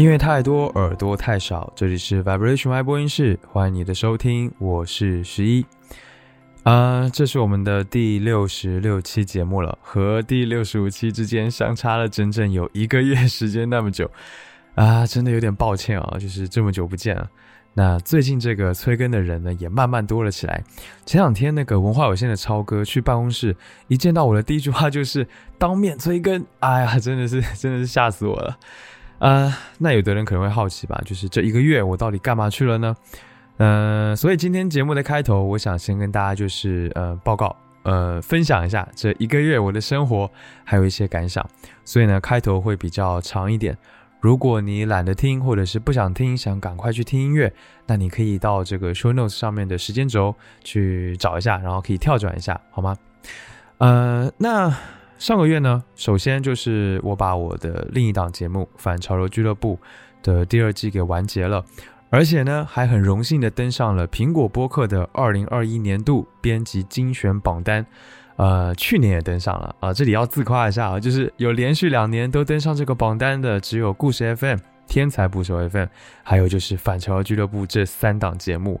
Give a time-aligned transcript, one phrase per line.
[0.00, 1.70] 音乐太多，耳朵太少。
[1.76, 5.62] 这里是 Vibration Y 播音室，欢迎你的收听，我是十一。
[6.62, 14.10] 啊，这是我们的第六十六期节目了，和第六十五期之间相差了整整有一个月时间那么久
[14.74, 17.28] 啊，真的有点抱歉啊，就是这么久不见了。
[17.74, 20.64] 那最近这个催更的人呢，也慢慢多了起来。
[21.04, 23.54] 前两天那个文化有限的超哥去办公室，
[23.86, 25.28] 一见到我的第一句话就是
[25.58, 28.58] 当面催更，哎呀，真的是真的是吓死我了。
[29.20, 32.96] 啊，那有的人可能会好奇吧，就是这一个月我到底干嘛去了呢？
[33.58, 40.30] 嗯，所以今天节目的开头，我想先跟大家就是呃报告，呃分享一下这一个月我的生活，
[40.64, 41.46] 还有一些感想。
[41.84, 43.76] 所以呢，开头会比较长一点。
[44.20, 47.52] 如果你懒得听，或者是不想听，想赶快去听音乐，
[47.86, 50.34] 那你可以到这个 show notes 上面的时间轴
[50.64, 52.96] 去找一下，然后可以跳转一下，好吗？
[53.76, 54.74] 呃，那。
[55.20, 59.78] 上个月呢，首先就是我把我的另一档节目《反潮流俱乐部》
[60.26, 61.62] 的第二季给完结了，
[62.08, 67.84] 而且呢，还很荣幸的登上了苹果播客的二零二一年度编辑精选榜单。
[68.36, 74.56] 呃，去年也登上了啊，这里要自夸一下啊，就是有连续两年都登上这个榜单的，只有故事 FM、
[74.86, 75.86] 天才捕手 FM，
[76.22, 78.80] 还有就是反潮流俱乐部这三档节目。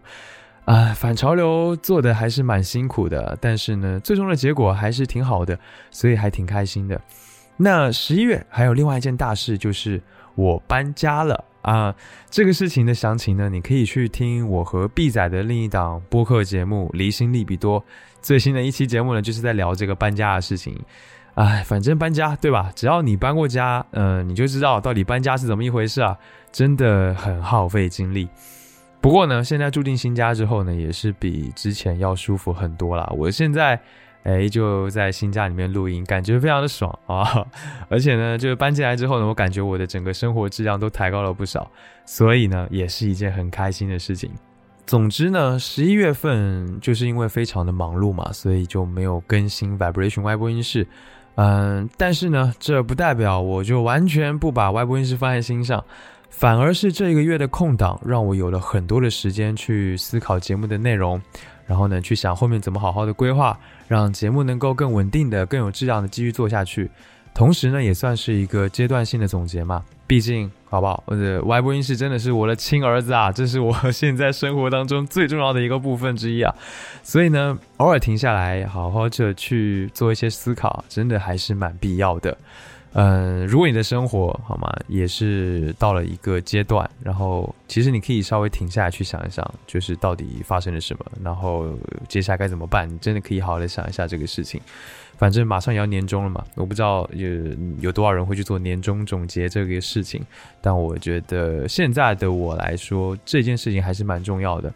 [0.70, 5.58] 啊，反潮流做的还是蛮辛苦的，但是呢，最终的结果还是挺好的，
[5.90, 7.00] 所以还挺开心的。
[7.56, 10.00] 那十一月还有另外一件大事，就是
[10.36, 11.92] 我搬家了啊。
[12.30, 17.80] 这个事情的详情呢，你可以去听我和 B 仔的另一档播客节目《离心利比多》
[18.22, 20.78] 最新的一期节目呢，就是在聊这个搬家的事情。
[21.34, 22.70] 哎，反正搬家对吧？
[22.76, 26.16] 只要你搬过家，嗯，你就知道到底搬家是怎么一回事啊，
[26.52, 28.28] 真的很耗费精力。
[29.00, 33.10] 不过呢，现在住进新家之后呢，也是比之前要舒服很多啦。
[33.16, 33.80] 我现在，
[34.24, 37.46] 哎，就在新家里面录音，感觉非常的爽啊！
[37.88, 41.70] 而且呢，就是搬进来之后呢，我感觉我的整个生活质量都抬高了不少，
[42.04, 44.30] 所以呢，也是一件很开心的事情。
[44.84, 50.86] 总之呢，十一月份就是因为非常的忙碌嘛，所以就没有更新 Vibration 外播音室。
[51.36, 55.82] 嗯，但是呢，这不代表我就完全不把外播音室放在心上。
[56.30, 61.20] 反而是这个月的空档，让我有了很多的时间去思考节目的内容，
[61.66, 66.90] 然后呢，去想后面怎么好好的规划，让节目能够更稳定的、更有质量的继续做下去。
[67.34, 69.84] 同时呢，也算是一个阶段性的总结嘛。
[70.06, 71.00] 毕竟，好不好？
[71.06, 76.52] 我的外播音室真的是我的亲儿子啊，这是我现在生活当中最重要的一个部分之一啊。
[77.04, 82.36] 所以呢，偶尔停下来，好好的去做一些思考，真的还是蛮必要的。
[82.92, 91.72] 嗯，如果你的生活好吗，也是到了一个阶段，然后其实你可以稍微停下来去想一想，就是到底发生了什么，然后
[92.08, 92.92] 接下来该怎么办？
[92.92, 94.60] 你真的可以好好的想一下这个事情。
[95.16, 97.28] 反正马上也要年终了嘛，我不知道有
[97.78, 100.24] 有多少人会去做年终总结这个事情，
[100.60, 104.72] 但我觉得现在的我来说，这件事情还是蛮重要的。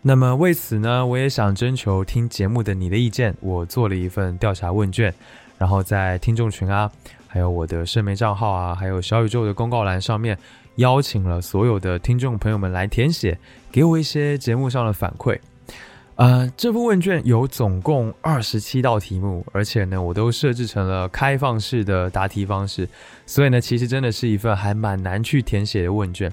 [0.00, 5.12] 那么为此呢，我也想征求听节目的你的意见，我做了一份调查问卷，
[5.58, 6.90] 然后在听众群啊。
[7.34, 10.38] 还有我的社媒账号啊，还有小宇宙的公告栏上面，
[10.76, 13.36] 邀请了所有的听众朋友们来填写，
[13.72, 15.36] 给我一些节目上的反馈。
[16.14, 22.88] 呃，这份问卷有总共二十七道题目，而且呢，我都设置成了开放式的答题方式，
[23.26, 26.32] 所以呢，其实真的是一份还蛮难去填写的问卷。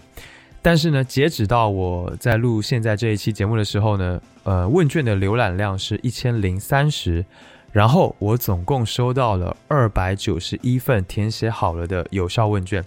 [0.61, 7.25] 但是呢，截止到我在录现在这一期节目的时候呢，呃，问卷的浏览量是一千零三十。
[7.71, 12.83] 然后我总共收到了二百九十一份填写好了的有效问卷，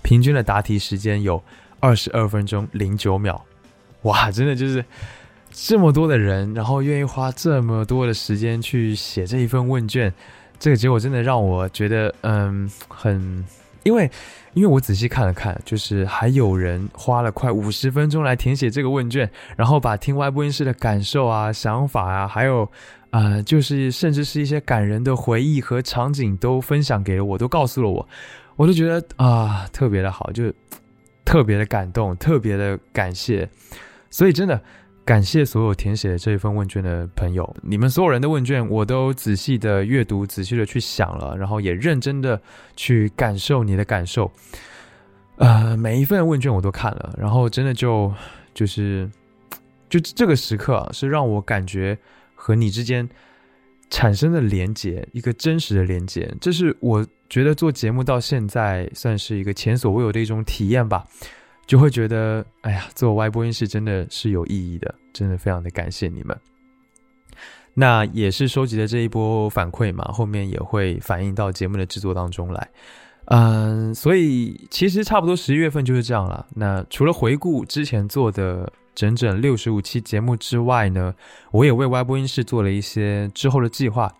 [0.00, 1.42] 平均的答题时间有
[1.80, 3.44] 二十二分钟零九秒，
[4.02, 4.84] 哇，真的就是
[5.50, 10.14] 这么多的人，然后愿意花这么多的时间去写这一份问卷，
[10.60, 13.44] 这个结果真的让我觉得，嗯，很，
[13.82, 14.08] 因为
[14.54, 22.70] 因为我仔细看了看，就是还有人花了快五十分钟来填写这个问卷，然后把听外播音室的感受啊、想法啊，还有。
[23.10, 28.06] 啊，就是甚至是一些感人的回忆和场景都分享给了我，都告诉了我，
[28.56, 30.52] 我都觉得啊，特别的好，就
[31.24, 33.48] 特别的感动，特别的感谢。
[34.10, 34.60] 所以真的
[35.06, 42.38] 感谢所有填写这一份问卷的朋友，你们所有人的问卷我都仔细的阅读，仔细的去想了，然后也认真的
[42.76, 44.30] 去感受你的感受。
[45.36, 48.12] 呃，每一份问卷我都看了，然后真的就
[48.52, 49.10] 就是
[49.88, 51.96] 就这个时刻，是让我感觉。
[52.40, 53.06] 和你之间
[53.90, 61.04] 产生的连接，一个真实的连接，这是我觉得做节目到现在算是一个前所未有的一种体验吧。
[61.66, 66.34] 就会觉得，哎呀，做外播音室真的是有意义的，真的非常的感谢你们。
[67.74, 72.70] 那也是收集的这一波反馈嘛，后面也会反映到节目的制作当中来。
[73.26, 76.46] 嗯，所以其实差不多十一月份就是这样了。
[76.54, 81.14] 那除了回顾之前做的整整六十五期节目之外呢，
[81.52, 84.12] 我也为 Y 播音室做了一些之后的计划。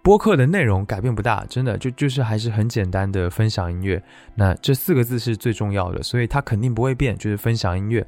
[0.00, 4.00] 播客的内容改变不大，真的就就是还是很简单的分享音乐。
[4.36, 8.06] 那这四个字是最重要的，所以它肯定不会变，就是分享音乐。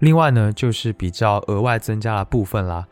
[0.00, 2.86] 另外呢，就是比较额外增加了部分啦。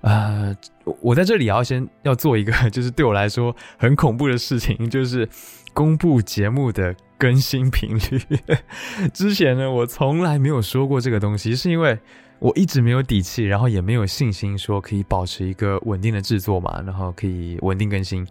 [0.00, 0.56] 呃，
[1.02, 5.28] 我在这里要先要做一个， 就是对我来说很恐怖的事情，就是
[5.74, 8.20] 公布节目的更新频率。
[9.12, 11.98] 之前呢，我从来没有说过这个东西，是因为。
[12.38, 18.28] 我一直没有底气，然后也没有信心说可以保持一个稳定的制作嘛，然后可以稳定更新。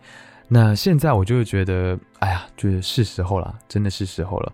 [0.47, 4.53] 那现在我就觉得，哎呀，就是是时候了，真的是时候了。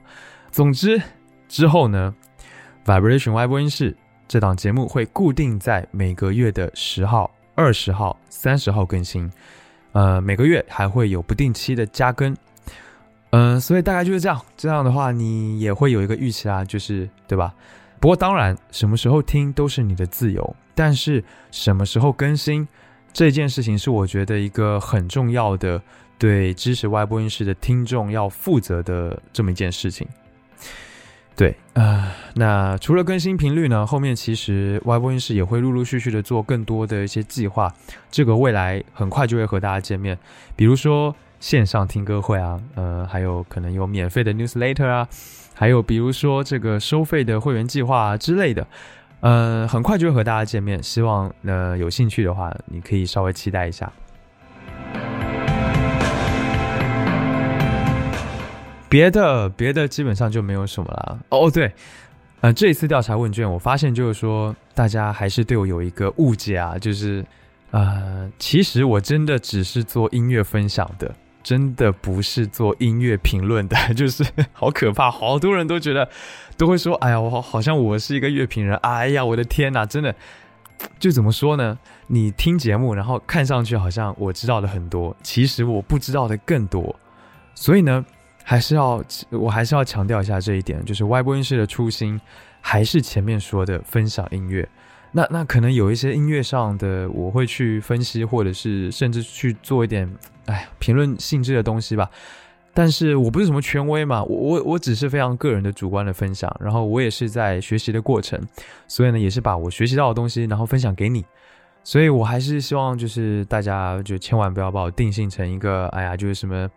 [0.52, 1.02] 总之，
[1.50, 2.16] 之后呢
[2.86, 3.94] ，Vibration Y 播音室
[4.26, 9.30] 这档节目会固定在每个月的十号、二十号、三十号更新。
[9.92, 12.34] 呃，每个月还会有不定期的加更。
[13.32, 14.42] 嗯，所以大概就是这样。
[14.56, 17.54] 这样的话，你也会有一个预期啊，就是对吧？
[18.00, 20.56] 不过当然，什么时候听都是你的自由。
[20.74, 22.68] 但是什么时候更新
[23.14, 25.82] 这件事情，是我觉得一个很重要的，
[26.18, 30.08] 对支持外播音室的听众要负责的这么一件事情。
[31.36, 37.74] 对，啊，那除了更新频率呢，后面其实外播音室也会陆陆续续的做更多的一些计划。
[38.10, 40.18] 这个未来很快就会和大家见面，
[40.56, 45.06] 比如说线上听歌会啊，呃，还有可能有免费的 newsletter 啊。
[45.54, 48.66] 还有比如说这个收费的会员计划啊之类的，
[49.20, 50.82] 呃，很快就会和大家见面。
[50.82, 53.92] 希望呃有兴趣的话，你可以稍微期待一下。
[58.88, 61.20] 别的别的基本上就没有什么了。
[61.30, 61.72] 哦，对，
[62.42, 67.26] 呃，这一次调查问卷，我发现就是说，大家还是对我有一个误解啊，就是
[67.72, 71.14] 呃，其实我真的只是做音乐分享的。
[71.44, 76.10] 真的不是做音乐评论的， 就是好可怕，好多人都觉得
[76.58, 80.16] 都会说：“哎呀，我好好像我是一个乐评人。”哎呀，我的天哪，真的
[81.00, 81.78] 就怎么说呢？
[82.08, 86.96] 你听节目，然后看上去好像我知道的很多，其实我不知道的更多。
[87.56, 88.06] 所以呢，
[88.44, 92.20] 还是要我还是要强调一下这一点，就是外播音室的初心
[92.60, 94.68] 还是前面说的分享音乐。
[95.12, 100.10] 那那可能有一些音乐上的，我会去分析，或者是甚至去做一点，
[100.46, 102.10] 哎，评论性质的东西吧。
[102.74, 108.40] 但是我不是什么权威嘛，我我我只是非常个人的主观的分享，然后我也是在学习的过程，
[108.88, 111.26] 所以呢，也是把我学习到的东西，然后分享给你。
[111.84, 116.70] 所以我还是希望，就是大家就千万不要把我定性成一个，哎呀，就是什么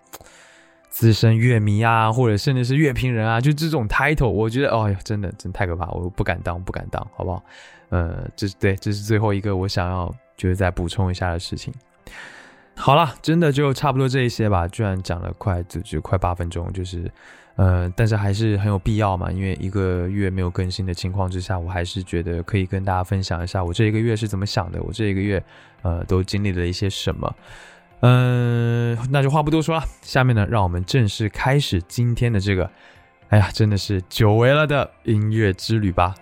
[0.89, 7.41] 资深乐迷啊，或者甚至是乐评人啊，就这种 title，我觉得，哦哟，真的真太可怕，我不敢当，不敢当，好不好？
[7.95, 11.73] 呃，这是对，这是最后一个我想要就是再补充一下的事情。
[12.75, 14.67] 好了，真的就差不多这一些吧。
[14.67, 17.09] 居然讲了快就就快八分钟，就是
[17.55, 19.31] 呃，但是还是很有必要嘛。
[19.31, 25.41] 因为一个月没有更新的情况之下，我还是觉得可以跟大家分享一下我这一个月是怎么想的，我这一个月
[25.83, 27.33] 呃都经历了一些什么。
[28.01, 32.69] 嗯，那就话不多说了，下面呢，让我们正式开始今天的这个，
[33.29, 36.13] 哎呀，真的是久违了的音乐之旅吧。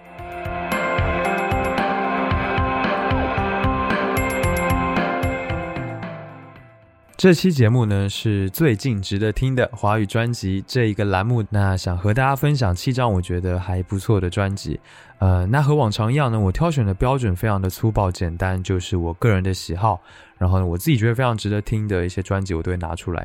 [7.17, 14.81] 这期节目呢是最近值得听的华语专辑这一个栏目，那想和大家分享七张我觉得还不错的专辑。
[15.19, 20.01] 呃，那和往常一样呢，我挑选的标准非常的粗暴简单，就是我个人的喜好。
[20.37, 23.25] 然后呢，我自己觉得非常值得听的一些专辑，我都会拿出来。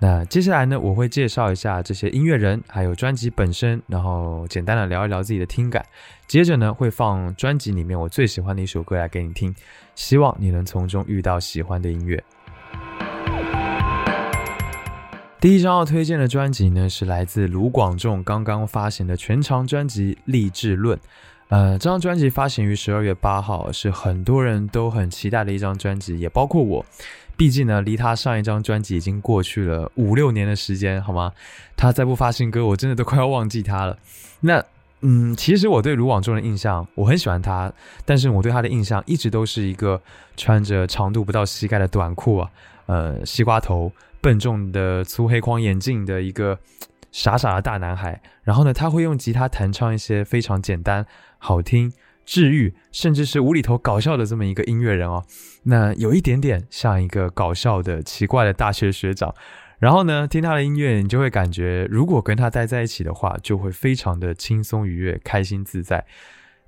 [0.00, 5.82] 那接下来呢，我会介绍一下这些音乐人，还有专辑本身，然后简单的聊一聊自己的听感。
[6.26, 9.54] 接着呢，会放专辑里面我最喜欢的一首歌来给你听，
[9.94, 12.22] 希望你能从中遇到喜欢的音乐。
[15.40, 20.98] 第一张要推荐的专辑呢，是来自卢广仲刚刚发行的全长专辑《励志论》。
[21.48, 26.84] 呃，这张专辑发行于十二月八号，是很多人都很期待的一张专辑，也包括我。
[27.38, 31.32] 毕竟呢，离他上一张专辑已经过去了五六年的时间，好吗？
[31.74, 33.96] 他再不发新歌，我真的都快要忘记他了。
[34.40, 34.62] 那，
[35.00, 37.72] 嗯，其实我对卢广仲的印象，我很喜欢他，
[38.04, 40.02] 但是我对他的印象一直都是一个
[40.36, 42.50] 穿着长度不到膝盖的短裤啊，
[42.84, 43.90] 呃，西瓜头。
[44.20, 46.58] 笨重的粗黑框眼镜的一个
[47.12, 51.04] 傻傻的大男孩，然后呢，他会用吉他弹唱一些非常简单、
[51.38, 51.92] 好听、
[52.24, 55.24] 治愈，甚至是无厘头搞笑的这么一个音乐人哦。
[55.64, 59.34] 那有一点点像一个搞笑的奇怪的大学学长。
[59.80, 66.04] 然后呢，听他的音乐，你就会感觉，如果跟他待在一起的话，就会非常的轻松愉悦、开心自在。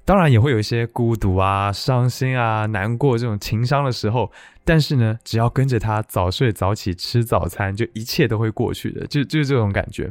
[0.04, 4.30] 当然也会有一些孤独啊、伤心啊、难过这种情伤的时候，
[4.64, 10.10] 但是呢，只要跟着他早睡早起吃早餐，就一切都会过去的，就就是这种感觉。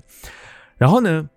[0.77, 1.29] 然后呢，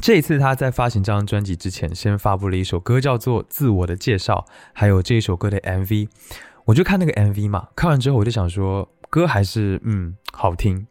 [0.00, 6.08] 这一次他在发行这张专辑之前，先发布了一首歌，叫做《自我的介绍》，还有这一首歌的 MV。
[6.64, 10.86] 我就看那个 MV 嘛，看完之后我就想说，歌还是嗯好听。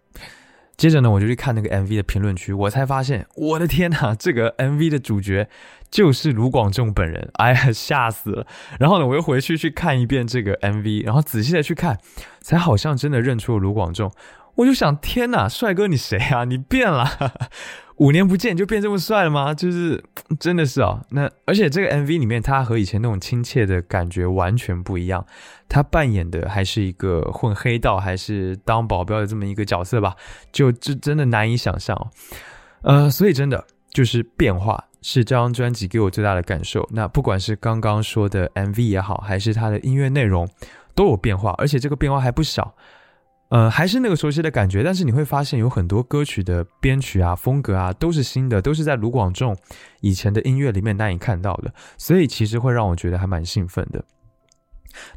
[0.77, 5.47] 接着呢，我就去看那个 MV 的评论区，我才发现，我的天呐，这个 MV 的主角
[5.89, 8.45] 就是卢广仲本人，哎呀，吓死了！
[8.79, 11.97] 然后呢，我又回去去看一遍这个 MV，然后仔细的去看，
[12.41, 14.11] 才好像真的认出了卢广仲。
[14.55, 16.45] 我就想，天呐，帅哥你谁啊？
[16.45, 17.05] 你变了。
[17.97, 19.53] 五年不见就变这么帅了吗？
[19.53, 20.03] 就是
[20.37, 25.25] 真的是啊，那而且这个 MV 里面他和以前那种亲切的感觉完全不一样，
[25.69, 30.15] 他扮演的还是一个混黑道还是当保镖的这么一个角色吧，
[30.51, 32.11] 就这真的难以想象哦。
[32.81, 36.85] 呃，所以真的就是变化是这张专辑给我最大的感受。
[36.91, 40.45] 那不管是刚刚说的 MV 也好，还是他的音乐内容
[40.93, 42.75] 都有变化，而且这个变化还不小。
[43.49, 49.55] 呃，还是那个熟悉的感觉，但是你会发现有很多歌曲的编曲啊、风格啊都是新的，都是在卢广仲
[50.01, 54.03] 以前的音乐里面难以看到的，所以其实会让我觉得还蛮兴奋的。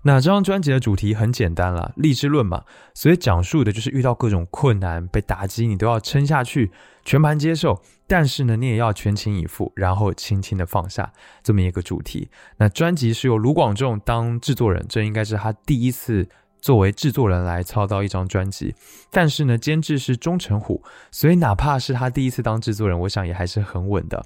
[0.02, 6.70] 那这张专辑的主题很简单了，励志论嘛，所以讲述的就是遇到各种困难、被打击，你都要撑下去，
[7.04, 11.10] 全盘接受，但是呢，你也要全情以赴，然后轻轻的放下
[11.42, 12.28] 这么一个主题。
[12.58, 16.28] 那专辑是由卢广仲当制作人，这应该是他第一次。
[16.60, 18.74] 作为制作人来操刀一张专辑，
[19.10, 24.24] 但是呢，监制是钟成虎，所以哪怕是他第一次当制作人，我想也还是很稳的。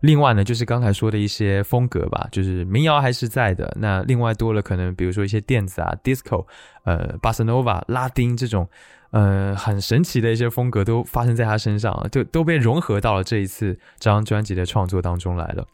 [0.00, 3.70] 另外呢，就是刚才说的一些风格吧，就是民谣还是在的。
[3.78, 6.46] 那另外多了可能，比如说一些电子啊、disco、
[6.84, 8.66] 呃、巴塞诺瓦、拉丁这种，
[9.10, 15.66] 呃，很神奇的一些风格都发生在他身上，就都被融合到了这一次这张专辑的创作当中来了。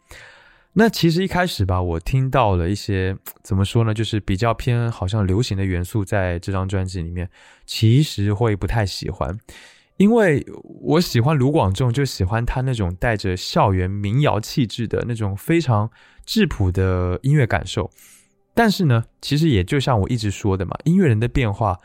[0.79, 7.27] 那其实一开始吧，我听到了一些 怎么说呢，就是比较偏好像流行的元素在这张专辑里面，
[7.65, 9.35] 其实会不太喜欢，
[9.97, 15.89] 因为我喜欢卢广仲，就喜欢他那种带着校园民谣气质的那种非常
[16.27, 17.89] 质朴的音乐感受。
[18.53, 21.75] 但是呢，其实也就像我一直说的嘛，音乐人的变化，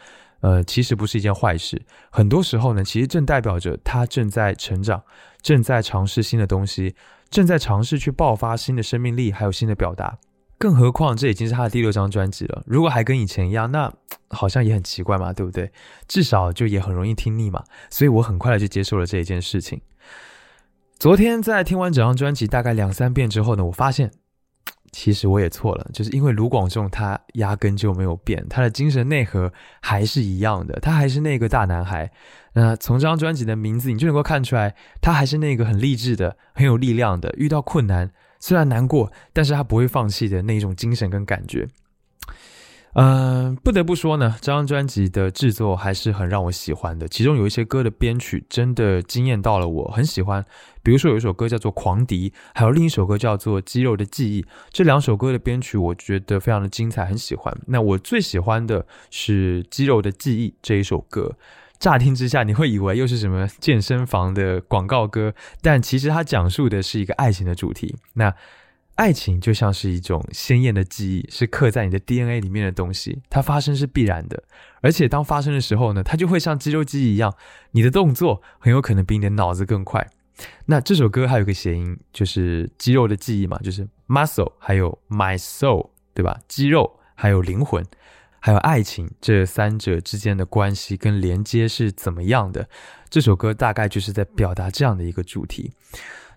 [0.40, 1.80] 呃，其实不是一件坏事，
[2.10, 5.02] 很多时候呢，其实正代表着他正在成长，
[5.40, 6.94] 正在尝试新的东西。
[7.32, 10.18] 正在尝试去爆发新的生命力，还有新的表达。
[10.58, 12.62] 更何况这已经是他的第六张专辑了。
[12.66, 13.90] 如果还跟以前一样，那
[14.28, 15.72] 好像也很奇怪嘛，对不对？
[16.06, 17.64] 至少就也很容易听腻嘛。
[17.88, 19.80] 所以我很快的就接受了这一件事情。
[20.98, 24.12] 昨天在听完整张专辑大概两三遍之后呢，我发现
[24.92, 32.10] 其实我也错了，就是因为卢广仲他压根就没有变，他的精神内核还是一样的，他还是那个大男孩。
[32.52, 37.34] 那从这张专辑的名字，你就能够看出来，他还是那个很励志的、很有力量的。
[37.38, 41.66] 遇到困难，虽然难过，但是他不会放弃的那一种精神跟感觉。
[42.94, 47.08] 嗯，不得不说呢，这张专辑的制作还是很让我喜欢的。
[47.08, 50.44] 其中有一些歌的编曲真的惊艳到了我，很喜欢。
[50.82, 54.42] 比如说有一首歌叫做《狂迪》，还有另一首歌叫做《肌肉的记忆》。
[54.70, 57.56] 这两首歌的编曲我觉得非常的精彩，很喜欢。
[57.66, 61.36] 那我最喜欢的是《肌肉的记忆》这一首歌。
[61.78, 67.96] 乍听之下，你会以为又是什么健身房的广告歌，但其实它讲述的是一个爱情的主题。
[68.12, 68.32] 那
[68.96, 74.42] 爱情就像是一种鲜艳的记忆，是刻在你的 DNA 里面的东西，它发生是必然的。
[74.80, 77.34] 而且当发生的时候呢，它就会像肌肉记忆一样，
[77.72, 80.08] 你的动作很有可能比你的脑子更快。
[80.66, 86.38] 那这首歌还有个谐音，就是肌肉的记忆嘛，就是 muscle，还有 my soul，对吧？
[86.46, 87.84] 肌肉还有灵魂。
[88.44, 92.68] 还有爱情，这三者之间的关系跟连接是怎么样的？
[93.08, 95.70] 这首歌大概就是在表达这样的一个主题。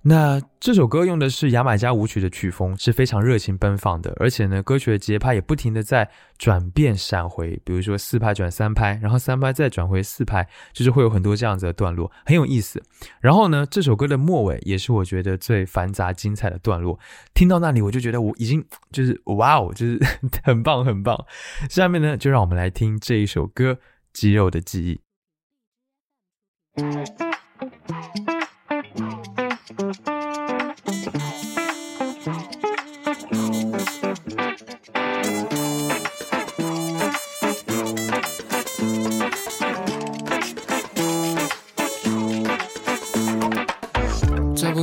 [0.07, 6.07] 那这首歌用的是牙买加舞曲的曲风，是非常热情奔放的，而且呢，歌曲的节拍也不停的在
[6.37, 12.79] 转变闪回，比如说四拍转三拍，然后三拍再转回四拍，就是会有很多这样子的段落，很有意思。
[13.19, 16.99] 然后呢，这首歌的末尾也是我觉得最繁杂精彩的段落，
[17.33, 19.99] 听到那里我就觉得我已经就是哇哦，就是
[20.45, 21.25] 很棒很棒。
[21.67, 23.73] 下面呢，就让我们来听这一首歌
[24.13, 25.01] 《肌肉的记忆》。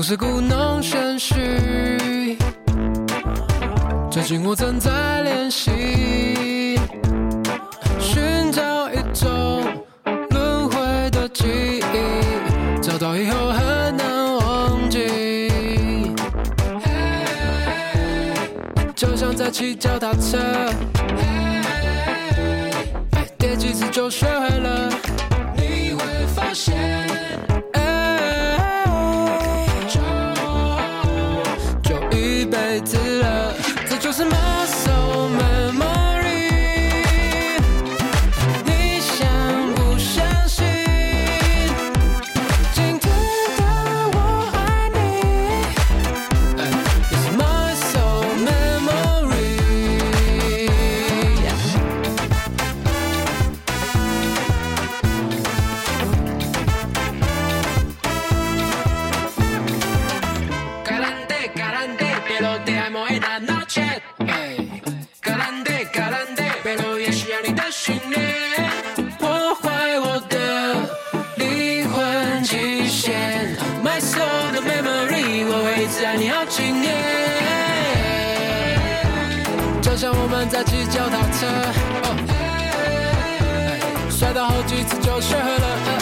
[0.02, 2.36] 不是故弄玄虚，
[4.10, 6.76] 最近我正在练习，
[8.00, 9.62] 寻找一种
[10.30, 11.44] 轮回的记
[11.94, 16.10] 忆，找到以后很难忘记。
[18.96, 20.36] 就像在骑脚踏车，
[23.38, 24.90] 跌几次就学会了。
[25.56, 27.08] 你会发现，
[67.92, 68.18] 一年，
[69.18, 70.36] 破坏我的
[71.36, 73.54] 灵魂期限。
[73.84, 76.94] My Soul and Memory，我会一直爱你好几年。
[79.82, 81.46] 就像我们在犄角打车，
[84.08, 86.01] 摔倒后几次就学会了。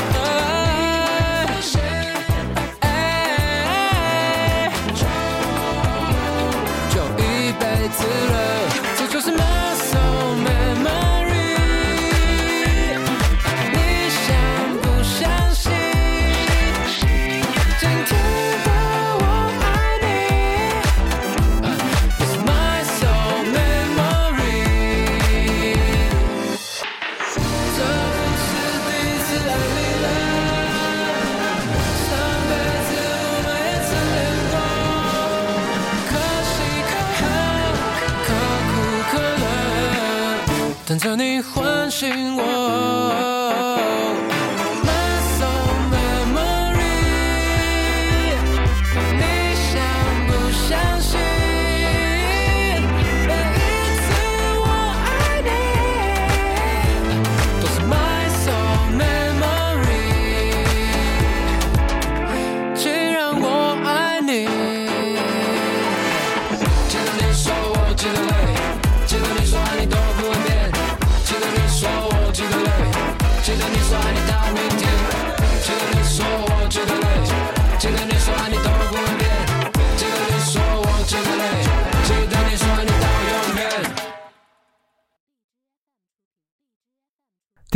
[41.01, 42.60] 着你唤醒我。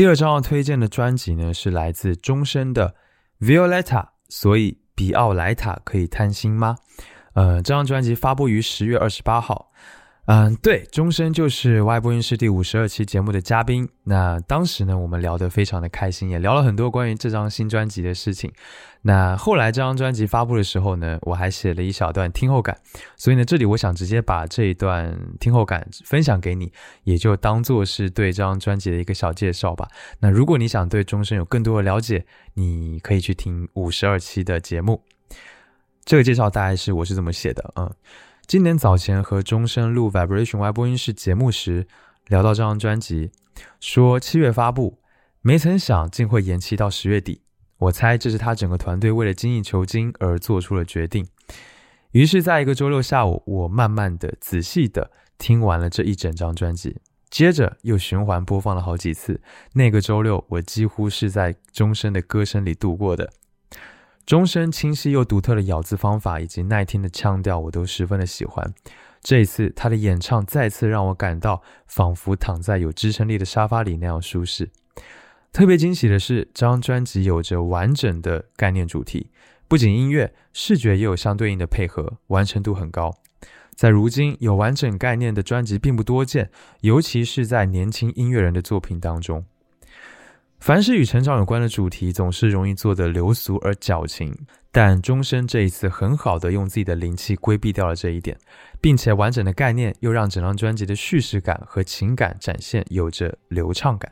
[0.04, 2.94] 第二张要推荐的专辑呢，是来自钟声的
[3.42, 6.76] 《Violetta》，所以比奥莱塔可以贪心吗？
[7.32, 9.72] 呃，这张专辑发布于十月二十八号。
[10.26, 13.86] 嗯，对，钟声就是《外播音室》第五十二期节目的嘉宾。
[14.04, 18.50] 那当时呢，我们聊得非常的开心，也聊了很多关于这张新专辑的事情。
[19.02, 22.74] 那后来这张专辑发布的时候呢，我还写了一小段听后感，
[23.16, 29.86] 所以呢，这里我想直接把这一段听后感分享给你，也就当做是对这张专辑的一个小介绍吧。
[30.20, 35.02] 那如果你想对钟声有更多的了解，你可以去听五十二期的节目。
[36.06, 37.94] 这个介绍大概是我是这么写的，嗯。
[38.46, 41.86] 今年早前和钟声录 Vibration 外播音室节目时，
[42.26, 43.30] 聊到这张专辑，
[43.80, 44.98] 说七月发布，
[45.40, 47.40] 没曾想竟会延期到十月底。
[47.78, 51.26] 我猜这是他整个团队为了精益求精而做出了决定。
[52.10, 56.98] 于是，在一个周六下午，我慢慢的、仔细的听完了这一整张专辑，
[57.30, 59.40] 接着又循环播放了好几次。
[59.72, 63.32] 那个周六，我几乎是在钟声的歌声里度过的。
[64.26, 68.72] 钟声清晰又独特的咬字方法以及耐听的腔调，我都十分的喜欢。
[69.20, 74.70] 这一次，他的演唱再次让我感到仿佛躺在有支撑力的沙发里那样舒适。
[75.52, 79.30] 特别惊喜的是，这张专辑有着完整的概念主题，
[79.68, 83.14] 不仅音乐，视觉也有相对应的配合，完成度很高。
[83.74, 89.44] 在如今有完整概念的专辑并不多见，尤其是在年轻音乐人的作品当中。
[90.60, 94.34] 凡是与成长有关的主题，总是容易做得流俗而矫情。
[94.72, 98.36] 但钟声这一次很好的用自己的灵气规避掉了这一点，
[98.80, 104.10] 并且完整的概念又让整张专辑的叙事感和情感展现有着流畅感。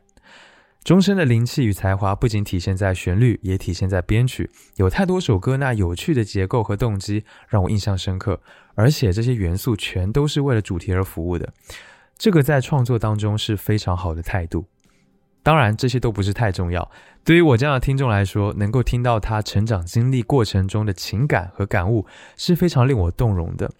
[0.85, 4.51] 钟声的灵气与才华不仅体现在旋律，也体现在编曲。
[4.77, 8.41] 有太多首歌那有趣的结构和动机让我印象深刻，
[8.75, 11.53] 而且这些元素全都是为了主题而服务的。
[12.19, 14.67] 这个在创作当中是非常好的态度。
[15.43, 16.89] 当然，这些都不是太重要。
[17.25, 23.71] 对于我这样的听众来说，能够听到他成长经历过程中的情感和感悟，是非常令我动容的。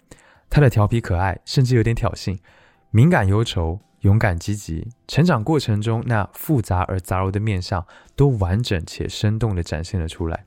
[0.49, 2.37] 他的调皮可爱，甚至有点挑衅；
[2.91, 10.43] 敏感忧愁，勇敢积极，成长过程中那复杂而杂糅的面相，都完整且生动地展现了出来。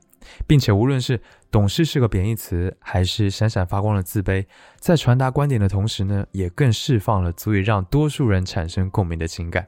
[0.46, 4.44] 并且无论是懂事是个贬义词，还是闪闪发光的自卑，
[4.81, 9.66] 在传达观点的同时呢，也更释放了足以让多数人产生共鸣的情感。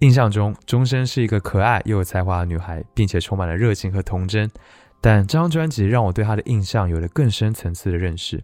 [0.00, 4.48] 印象中，钟声是一个可爱又有才华的女孩，并且充满了热情和童真。
[5.00, 8.42] 但这张专辑让我对她的印象有了更深层次的认识，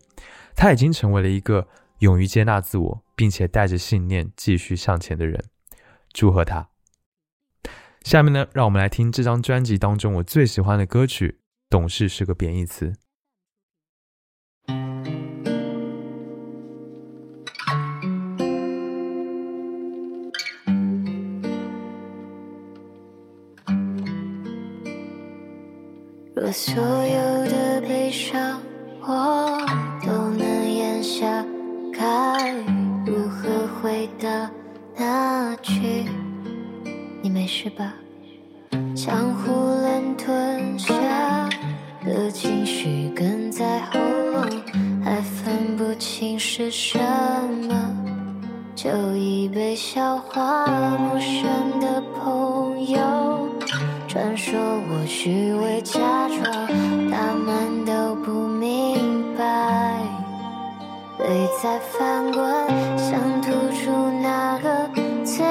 [0.57, 1.69] 她已经成为了一个
[2.01, 5.45] 勇于接纳自我，并且带着信念继续向前的人。
[6.13, 6.69] 祝贺她！
[8.03, 11.39] 下面呢，让我们来听这张专辑当中我最喜欢的歌曲。
[11.71, 12.93] 懂事是个贬义词。
[26.47, 28.61] 我所有的悲伤
[29.01, 29.59] 我
[30.05, 31.43] 都能咽下，
[31.91, 32.53] 该
[33.07, 34.51] 如何回答
[34.95, 36.05] 那句？
[37.23, 37.95] 你没事吧？
[38.95, 40.93] 江湖乱吞下
[42.05, 44.47] 的情绪哽在喉咙，
[45.03, 46.99] 还分不清是什
[47.67, 47.97] 么，
[48.75, 50.67] 就已被消化。
[50.99, 53.49] 陌生的朋友，
[54.15, 55.99] 传说我虚伪假
[56.29, 56.69] 装，
[57.11, 59.99] 他们都不明白，
[61.19, 62.45] 泪在翻滚，
[62.97, 63.91] 想吐出
[64.23, 64.89] 那个
[65.25, 65.45] 最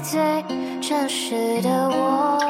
[0.00, 0.44] 最
[0.80, 2.43] 真实的我。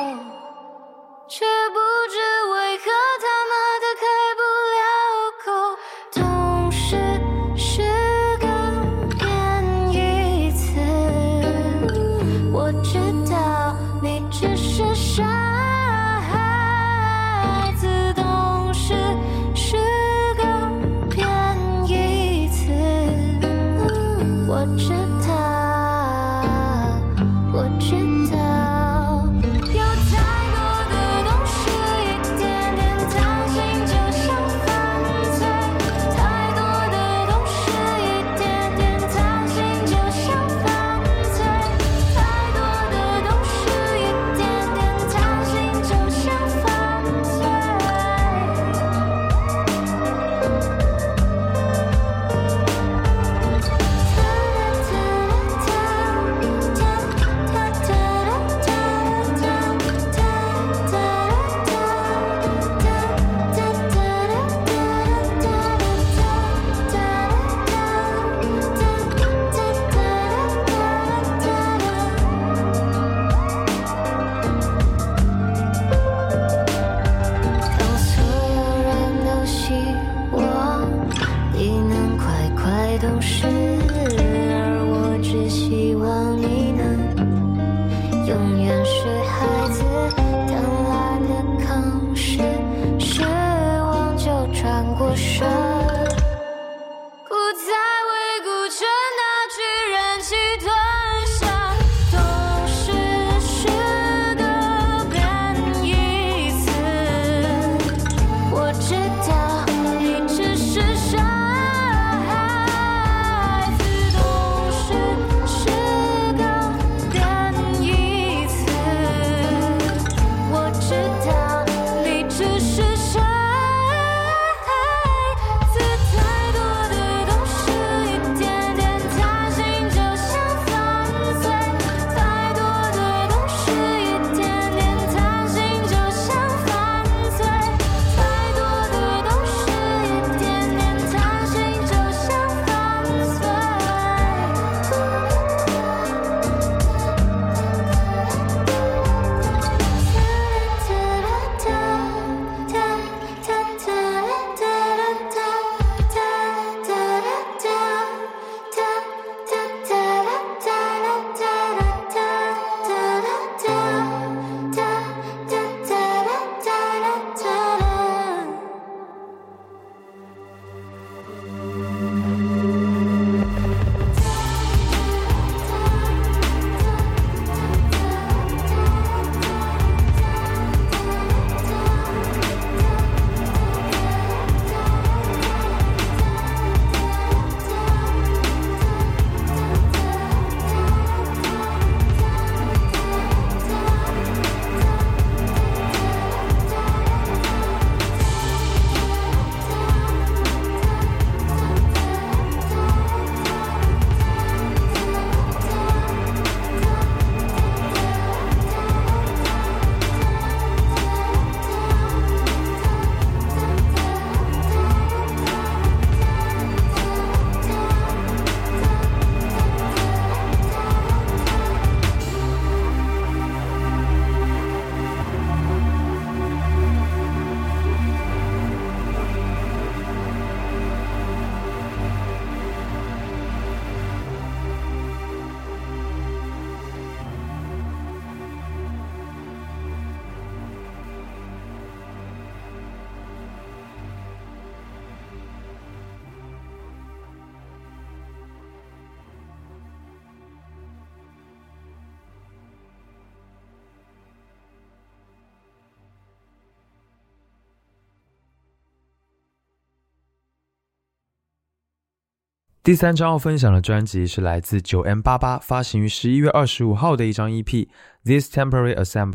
[262.84, 267.64] 第三张要分享的专辑是来自九 M 八八发行于十一月二十五号的一张 EP
[268.26, 269.30] 《This Temporary Assemble》。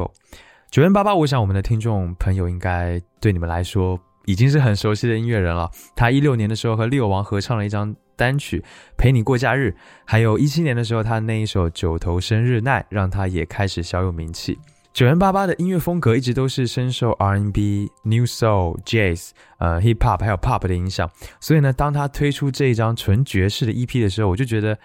[0.69, 5.71] 九 M 八八，我想我们的听众朋友应该对你们来说已经是很熟悉的音乐人了。
[5.95, 8.59] 他一六年的时候和六王合唱了一张单曲
[8.95, 14.59] 《陪你过假日》，还有一七年的时候他那一首《九头生日奈》让他也开始小有名气。
[14.99, 21.09] 九零八八的音乐风格一直都是深受 R&B、New Soul、Jazz、呃 Hip Hop 还有 Pop 的影响，
[21.39, 24.77] 所以呢，当他推出这一张纯爵士的 EP 的时候，我就觉得，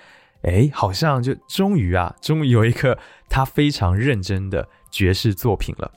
[0.42, 2.96] 哎，好像就终于啊，终于有一个
[3.28, 5.90] 他非常认真的爵士作品了。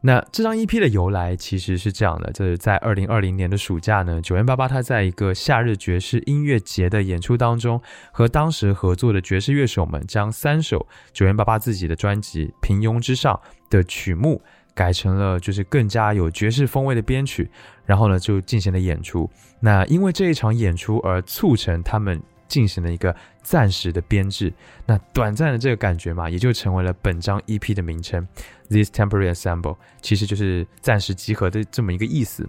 [0.00, 7.80] 那这张 EP 的由来其实是这样的，就是在二零二零年的暑假呢，九零八八他在一个夏日爵士音乐节的演出当中，
[8.12, 13.34] 和当时合作的爵士乐手们将三首九零八八自己的专辑《平庸之上》
[13.68, 14.40] 的曲目
[14.74, 17.50] 改成了就是更加有爵士风味的编曲，
[17.84, 19.28] 然后呢就进行了演出。
[19.58, 22.22] 那因为这一场演出而促成他们。
[22.48, 24.52] 进行了一个暂时的编制，
[24.86, 28.26] 那短暂的这个感觉嘛，也就成为了本张 EP 的名称。
[28.68, 32.48] This temporary assemble 其实就是暂时集合的这么一个意思。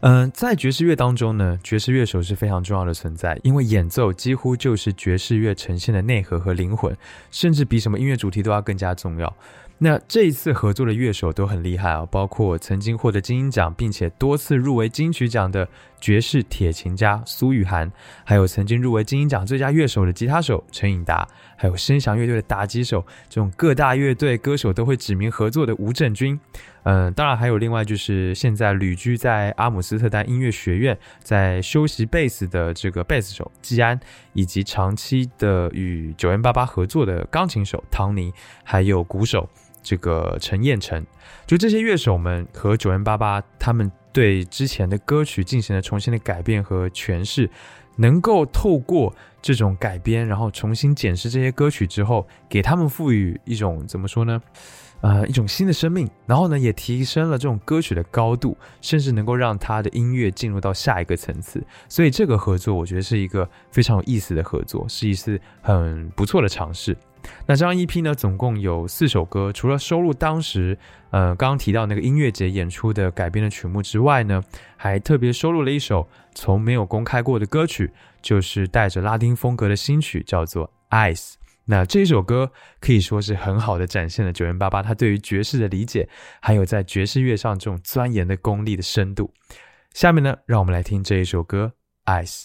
[0.00, 6.94] 嗯，在爵士乐当中呢，爵士乐手是非常重要的存在，因为演奏几乎就是爵士乐呈现的内核和灵魂，
[7.30, 9.34] 甚至比什么音乐主题都要更加重要。
[9.78, 15.68] 那这一次合作的乐手都很厉害啊，包括曾经获得金鹰奖并且多次入围金曲奖的
[16.00, 17.92] 爵士铁琴家苏玉涵，
[18.24, 26.40] 还有曾经入围金鹰奖最佳乐手的吉他手陈颖达，还有声响乐队的打击手，这种各大乐队歌手都会指名合作的吴正军。
[26.84, 33.98] 嗯，当然还有另外就是现在旅居在阿姆斯特丹音乐学院在修习贝斯的这个贝斯手季安，
[34.32, 38.32] 以及长期的与九 N 八八合作的钢琴手唐尼，
[38.64, 39.46] 还有鼓手。
[39.86, 41.06] 这个陈彦成，
[41.46, 47.48] 就这些乐手们和九 N 八八，他们对之前的歌曲进行了重新的改编和诠释，
[47.94, 54.42] 能够透过这种改编，然后重新检视这些歌曲之后，给他们赋予一种怎么说呢？
[55.02, 61.62] 呃，一种新的生命，然后呢，也提升了这种歌曲的高度，甚至能够让他的音乐进入到下一个层次。
[61.86, 66.96] 所以这个合作，我觉得是一个非常有意思的合作，是一次很不错的尝试。
[67.46, 70.76] 那这张 EP 呢，总共有四首歌，除了收录当时
[71.10, 74.42] 呃刚刚提到那个音乐节演出的改编的曲目之外呢，
[74.76, 80.70] 还特别收录了一首从没有公开过的歌曲，就是带着拉丁风格的新曲，叫做
[81.14, 81.32] 《Ice》。
[81.68, 86.08] 那这一首歌可以说是很好的展现了九零八八他对于爵士的理解，
[86.40, 89.32] 还有在爵士乐上这种钻研的功力的深度。
[89.92, 91.72] 下面呢，让我们来听这一首歌
[92.24, 92.44] 《Ice》。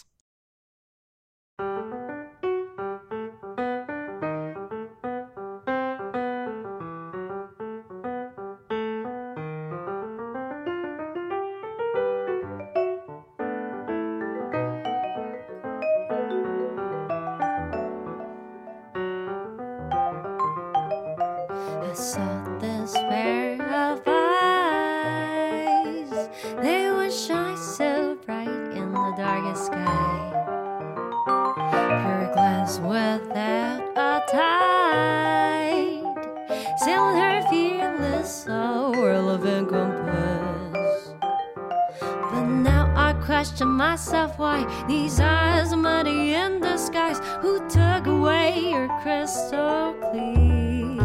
[48.62, 51.02] clear, crystal clear.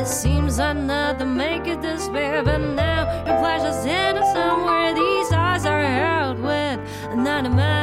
[0.00, 4.94] It seems I'm not the it this despair, but now your flash is in somewhere.
[4.94, 6.80] These eyes are held with
[7.12, 7.81] anonymous.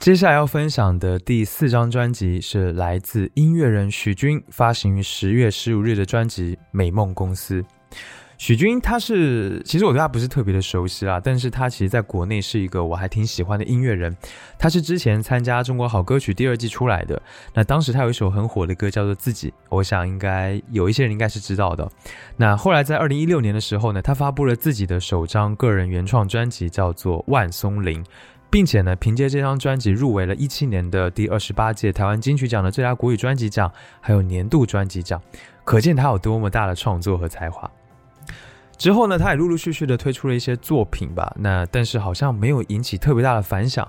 [0.00, 7.60] 接下来要分享的第四张专辑是来自音乐人许君发行于十月十五日的专辑《美梦公司》。
[8.38, 14.16] 许君他是，其实我对他不是特别的熟悉啦，但是他其实在国内是一个我还挺喜欢的音乐人。
[14.58, 17.20] 他是之前参加《中国好歌曲》第二季出来的，
[17.52, 21.86] 那当时他有一首很火的歌叫做《自己》，我想应该有一些人应该是知道的。
[22.38, 28.02] 那后来在二零一六年的时候呢，他发布了自己的首张个人原创专辑，叫做《万松林》。
[28.50, 35.22] 并且呢，凭借这张专辑入围了一七年的第二十八届台湾金曲奖的最佳国语专辑奖，还有年度专辑奖，
[35.64, 37.70] 可见他有多么大的创作和才华。
[38.76, 43.86] 之后呢，他也陆陆续续的推出了一些作品吧，那但是好像没有引起特别大的反响。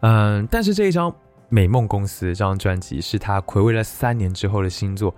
[0.00, 1.10] 嗯，但是这一张
[1.48, 5.14] 《美梦公司》这张专辑是他暌违了三年之后的新作。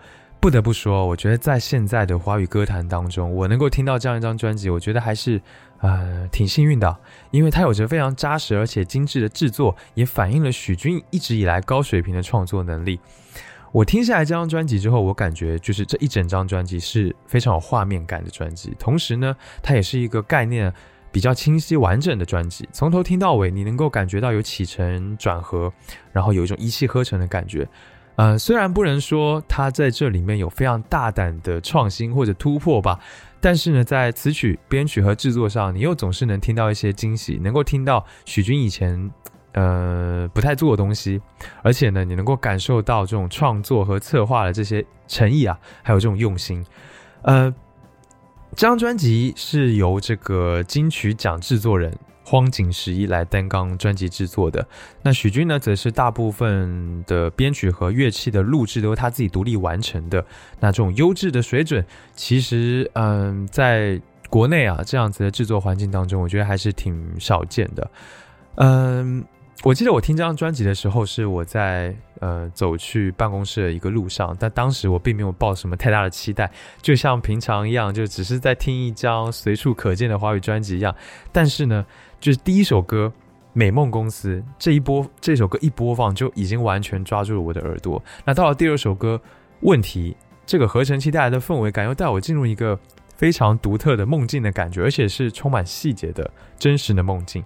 [0.46, 5.42] 不得不说，我觉得在现在的华语歌坛当中，我能够听到这样一张专辑，我觉得还是
[5.80, 6.96] 呃挺幸运的，
[7.32, 13.00] 因为它有着非常扎实而且精致的制作，也反映了许君一直以来高水平的创作能力。
[13.72, 19.34] 我听下来这张专辑之后，我感觉就是这一整张专辑是非常有画面感的专辑，同时呢，
[19.64, 20.72] 它也是一个概念
[21.10, 25.72] 比较清晰完整的专辑，从头听到尾，你能够感觉到有起承转合，
[26.12, 27.68] 然后有一种一气呵成的感觉。
[28.16, 32.98] 呃，虽然不能说他在这里面有非常大胆的创新或者突破吧，
[33.42, 39.10] 但是呢，在词曲编曲和制作上，你又总是能听到一些惊喜，能够听到许君以前
[39.52, 41.20] 呃不太做的东西，
[41.62, 46.64] 而且呢，你能够感受到这种创作和策划的这些诚意啊，还有这种用心。
[47.20, 47.54] 呃，
[48.54, 51.94] 这张专辑是由这个金曲奖制作人。
[52.28, 54.66] 荒井十一来担纲专辑制作的，
[55.00, 60.26] 那许君呢，则是大部分的编曲和乐器的录制都是他自己独立完成的。
[60.58, 67.88] 那这种优质的水准，其实嗯，在国内啊这样子的制作环境当中，我觉得还是挺少见的。
[68.56, 69.24] 嗯，
[69.62, 76.50] 我记得我听这张专辑的时候，是我在呃走去办公室的一个路上，但当时我并没有抱什么太大的期待，
[76.82, 80.92] 就像平常一样，就只是在听一张随处可见的华语专辑一样。
[81.30, 81.86] 但是呢。
[82.18, 83.12] 就是第一首歌
[83.52, 88.02] 《美梦公司》这一播，这首歌一播放就已经完全抓住了我的耳朵。
[88.24, 89.20] 那到了第二首歌
[89.60, 92.78] 《问题》，这个合成器带来的氛围感又带我进入一个
[93.14, 97.44] 非常独特的梦境的感觉，而且是充满细节的真实的梦境。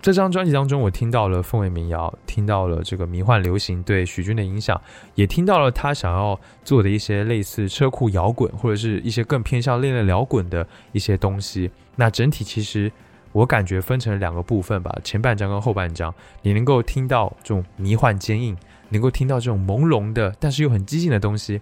[0.00, 4.80] 这张专辑当中，我听到了氛围民谣，听到了这个迷幻流行对许君的影响，
[5.14, 11.70] 也听到了他想要做的一些类似车库摇滚，或者是一些更偏向恋恋摇滚的一些东西。
[11.96, 12.90] 那整体其实。
[13.34, 18.56] 我感觉分成了两个部分吧，前半章跟后半章，你能够听到这种迷幻坚硬，
[18.90, 21.60] 能够听到这种朦胧的，但是又很激进的东西，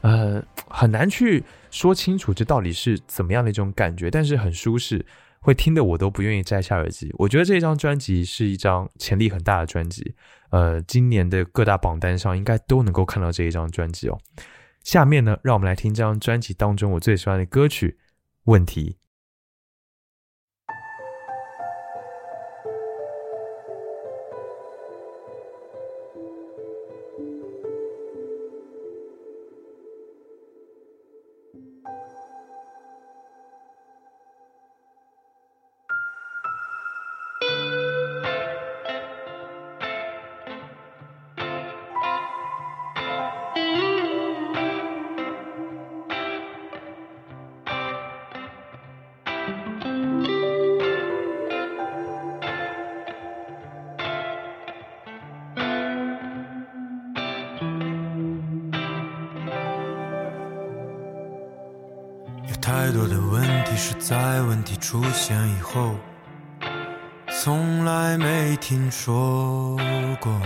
[0.00, 5.06] 呃，很难去说清楚这到底是怎么样的一种感觉，但是很舒适，
[5.38, 7.08] 会听得我都不愿意摘下耳机。
[7.18, 10.16] 我觉得这张专辑是一张潜力很大的专辑，
[10.50, 14.18] 呃，今年的各大榜单上应该都能够看到这一张专辑哦。
[14.82, 17.90] 下面呢，让我们来听这张专辑当中我最喜欢的歌曲
[18.46, 18.96] 《问题》。
[62.92, 65.96] 多的问题是在问题出现以后，
[67.42, 69.76] 从来没听说
[70.20, 70.40] 过。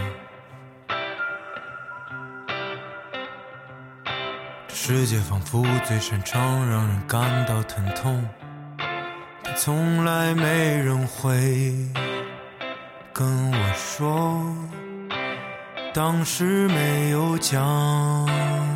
[4.69, 6.41] 这世界仿佛最擅长
[6.71, 8.25] 让人感到疼痛，
[9.43, 11.75] 但从来没人会
[13.13, 14.41] 跟我说，
[15.93, 18.76] 当时没有讲。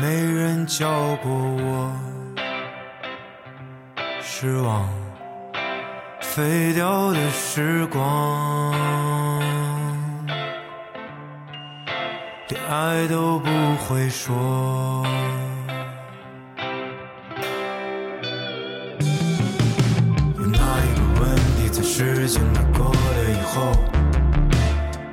[0.00, 1.92] 没人教过我。
[4.20, 4.86] 失望，
[6.20, 8.72] 飞掉的时光，
[12.48, 15.06] 连爱都不会说。
[20.36, 23.72] 有哪一个问题在时间它过了以后，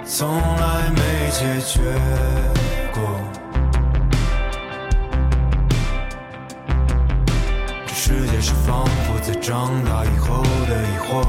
[0.04, 0.28] 从
[0.58, 1.80] 来没解决
[9.26, 11.24] 在长大以后的疑惑，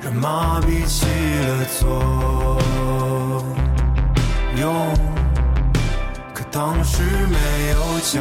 [0.00, 1.04] 让麻痹起
[1.44, 2.58] 了作
[4.56, 4.94] 用，
[6.32, 7.36] 可当时没
[7.72, 8.14] 有讲。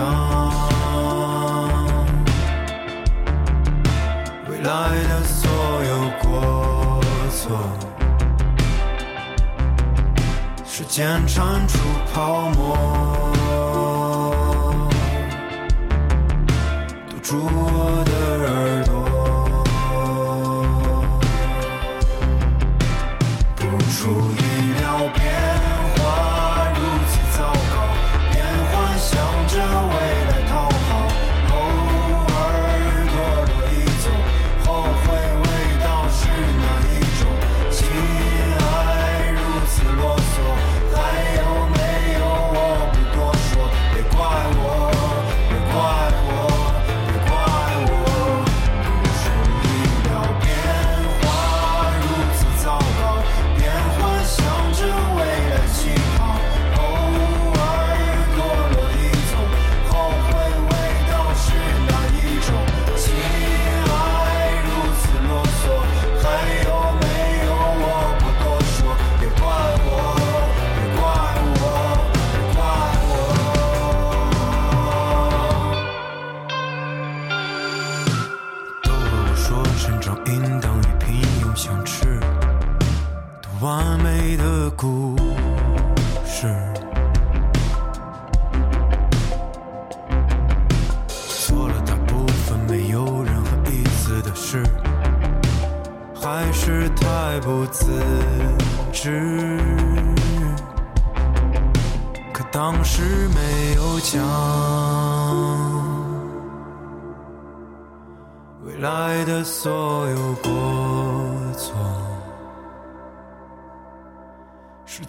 [4.50, 4.68] 未来
[5.08, 5.50] 的所
[5.86, 5.92] 有
[6.22, 7.00] 过
[7.32, 7.58] 错，
[10.66, 11.80] 时间铲除
[12.14, 12.76] 泡沫，
[17.10, 18.12] 堵住我的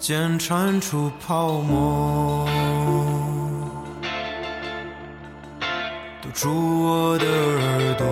[0.07, 2.47] 间铲除泡沫。
[6.21, 8.05] 堵住我的耳朵，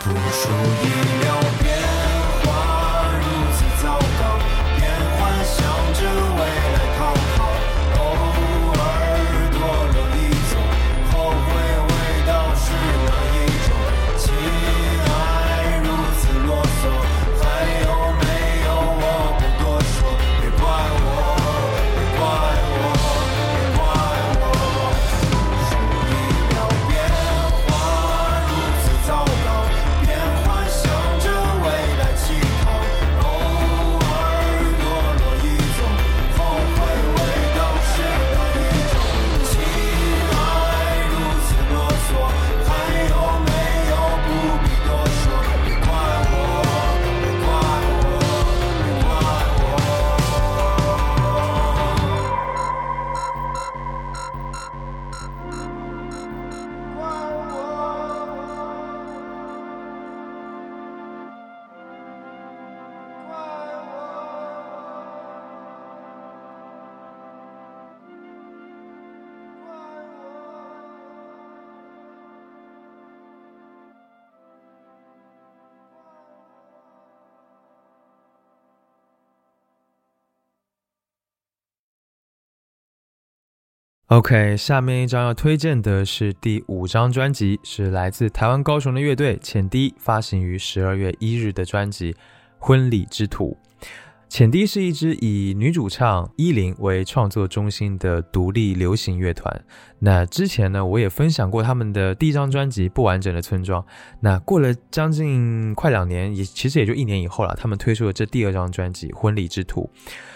[0.00, 0.50] 不出
[0.82, 0.84] 意
[1.22, 1.27] 料
[84.08, 92.12] OK，下面一张要推荐的是第五张专辑，是来自台湾高雄的乐队浅滴发行于十二月一日的专辑
[92.58, 93.54] 《婚礼之土》。
[94.28, 99.64] 浅滴是一支以女主唱依林为创作中心的独立流行乐团。
[99.98, 103.82] 那之前呢，我也分享过他们的第一张专辑《不完整的村庄》。
[104.20, 109.90] 那过了将近快两年，也其实也就一年以后了，他们推出了这第二张专辑《婚礼之土》。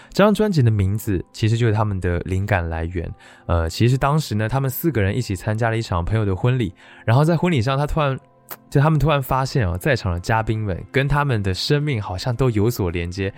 [0.09, 3.09] 这张专辑的名字其实就是他们的灵感来源。
[3.45, 6.73] 呃，其实当时呢，他们四个人一起参加了一场朋友的婚礼，
[7.05, 8.19] 然后在婚礼上，他突然
[8.69, 13.33] 就他们突然发现哦，在场的嘉宾们跟他们的生命好像都有所连接，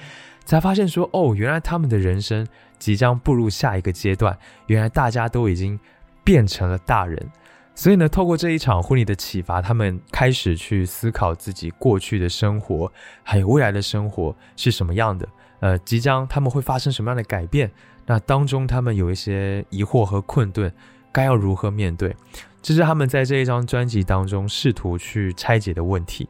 [0.45, 4.37] 才发现说哦，原来他们的人生即将步入下一个阶段，
[4.67, 5.79] 原来大家都已经
[6.23, 7.29] 变成了大人。
[7.73, 12.89] 所以呢，透过这一场婚礼的启发，他们开始去思考自己过去的生活，
[13.21, 15.27] 还有未来的生活是什么样的。
[15.59, 17.69] 呃，即将他们会发生什么样的改变？
[18.05, 20.71] 那当中他们有一些疑惑和困顿，
[21.11, 22.15] 该要如何面对？
[22.61, 26.29] 这是他们在这一张专辑当中试图去拆解的问题。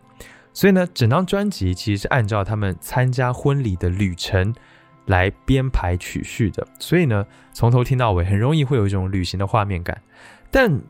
[0.56, 4.56] 所以呢，整张专辑其实是按照他们参加婚礼的旅程
[5.06, 6.66] 来编排曲序的。
[6.80, 10.02] 所以呢，从头听到尾，很容易会有一种旅行的画面感。
[10.50, 10.82] 但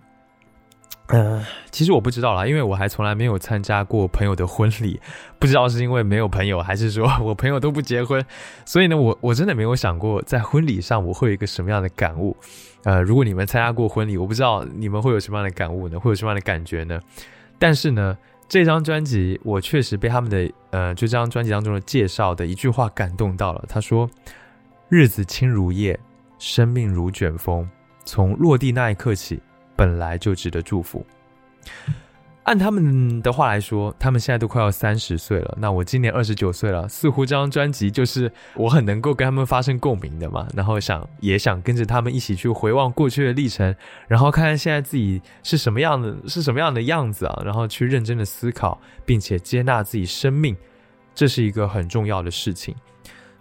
[1.07, 4.99] 呃，其实我不知道啦，因为我还从来没有参加过朋友的婚礼，
[5.39, 8.23] 不知道是因为没有朋友，还是说我朋友都不结婚，
[8.65, 12.37] 所以呢，我我真的没有想过在婚礼上我会有一个什么样的感悟。
[12.83, 15.99] 呃，如果你们参加过婚礼，我不知道你们会有什么样的感悟呢？
[15.99, 16.99] 会有什么样的感觉呢？
[17.57, 23.65] 但是呢，这张专辑我确实被他们的呃，就这张专辑当中的介绍的一句话感动到了。
[23.67, 24.09] 他说
[24.89, 25.99] ：“日子轻如叶，
[26.37, 27.69] 生命如卷风，
[28.05, 29.41] 从落地那一刻起。”
[29.77, 31.05] 本来就值得祝福。
[32.45, 35.57] 按他们的话来说，他们现在都快要三十岁了。
[35.59, 40.47] 那我今年二十九岁了，似乎这张专辑就是我很能够跟他们发生共鸣的嘛。
[40.53, 43.75] 然后想也想跟着他们一起去回望过去的历程，
[44.07, 47.41] 然后看看现在自己是什么样的，是什么样的样子啊。
[47.43, 50.55] 然后去认真的思考，并且接纳自己生命，
[51.15, 52.75] 这是一个很重要的事情。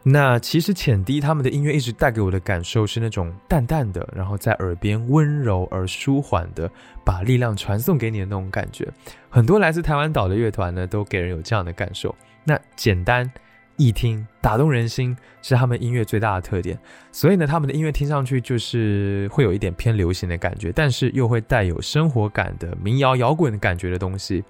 [0.07, 6.71] 那其实浅滴他们的音乐一直带给我的感受是那种淡淡的，然后在耳边温柔而舒缓的，
[7.03, 8.87] 把力量传送给你的那种感觉。
[9.31, 12.15] 很多来自台湾岛的乐团呢，都给人有这样的感受。
[12.45, 13.29] 那简单
[13.77, 16.79] 易听、打动人心是他们音乐最大的特点。
[17.11, 24.45] 所以呢，他们的音乐听上去就是会有一点偏流行的感觉，但是又会带有生活感的民谣摇滚的感觉的东西。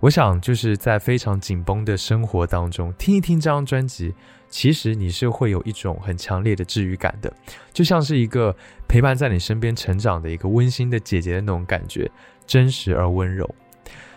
[0.00, 4.12] 我想就是在非常紧绷的生活当中听一听这张专辑。
[4.50, 7.32] 其实你是会有一种很强烈的治愈感的，
[7.72, 8.54] 就像是一个
[8.88, 12.10] 陪伴在你身边成长的一个温馨的姐姐的那种感觉，
[12.46, 13.48] 真实而温柔。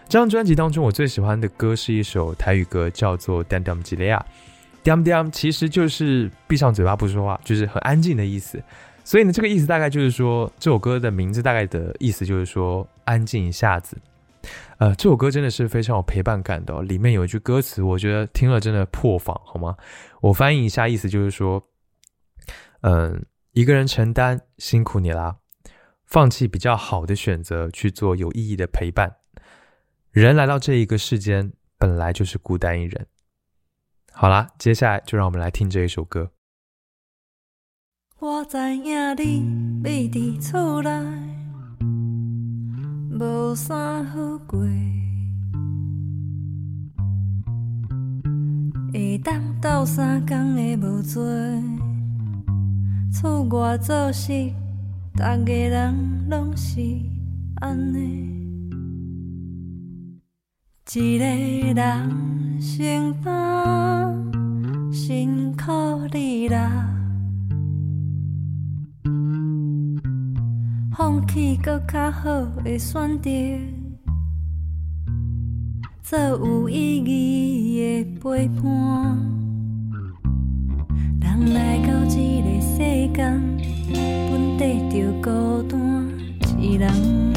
[0.10, 4.24] 这张专辑当中，我最喜欢的歌是一首台语歌，叫做《Dam Dam 吉雷亚》。
[4.88, 8.62] Dam Dam 其实就是闭上嘴巴不说话，就是很安静的意思。
[9.06, 13.98] 所以呢，这个意思大概就是说，这首歌的名字大概的意思就是说，安静一下子。
[14.78, 16.82] 呃，这首歌真的是非常有陪伴感的。
[16.82, 19.78] 里面有一句歌词，我觉得听了真的破防，好吗？
[20.22, 21.70] 我翻译一下，意思就是说，
[22.82, 25.38] 嗯，一个人承担，辛苦你啦，
[26.06, 29.18] 放弃比较好的选择，去做有意义的陪伴。
[30.12, 33.08] 人来到这一个世间，本来就是孤单一人。
[34.12, 36.32] 好啦，接下来就让我们来听这一首歌。
[38.20, 39.16] 我知影
[39.84, 41.33] 你伫厝内。
[43.20, 44.60] 无啥好过，
[48.92, 51.24] 会当斗三工的无做，
[53.14, 54.52] 厝外做事，
[55.14, 56.82] 逐个人拢是
[57.62, 58.34] 安尼。
[60.96, 65.72] 一个人承担，辛苦
[66.12, 67.03] 你啦。
[70.96, 72.30] 放弃搁较好
[72.64, 73.32] 的选择，
[76.04, 79.18] 做有意义的陪伴。
[81.20, 82.78] 人来到这个世
[83.12, 83.42] 间，
[84.30, 85.80] 本地着孤单
[86.60, 87.33] 一人。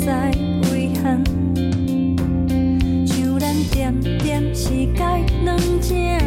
[0.00, 0.30] 在
[0.72, 1.22] 为憾，
[3.06, 4.94] 像咱点点世界
[5.44, 6.19] 软弱。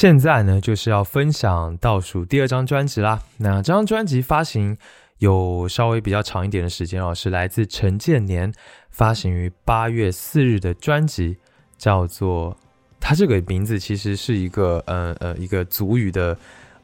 [0.00, 3.22] 现在呢，就是要分享倒数第二张专辑啦。
[3.36, 4.78] 那这张专辑发行
[5.18, 8.50] 有稍微比较长一点的时间哦，是来自陈建年
[8.88, 11.36] 发行于八月四日的专辑，
[11.76, 12.56] 叫做
[12.98, 16.34] 他这个名字其实是一个呃呃一个族语的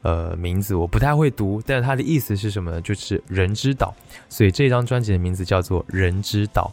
[0.03, 2.79] 呃名字，我不太会读，但是它的意思是什么呢？
[2.81, 3.95] 就是人之岛，
[4.29, 6.71] 所以这张专辑的名字叫做人之岛。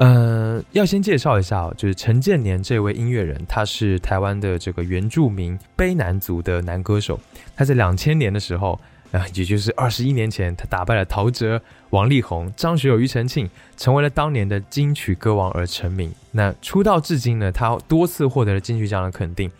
[0.00, 7.20] 呃，要先介绍一下哦，就是陈建年这位音乐人，他是台湾的这个原住民卑南族的男歌手。
[7.54, 8.80] 他在两千年的时候，
[9.12, 16.10] 啊，也就是二十一年前，他打败了陶喆、王力宏、张学友、庾澄庆，成为了当年的金曲歌王而成名。
[16.30, 19.50] 那出道至今呢，他多次获得了金曲奖的肯定。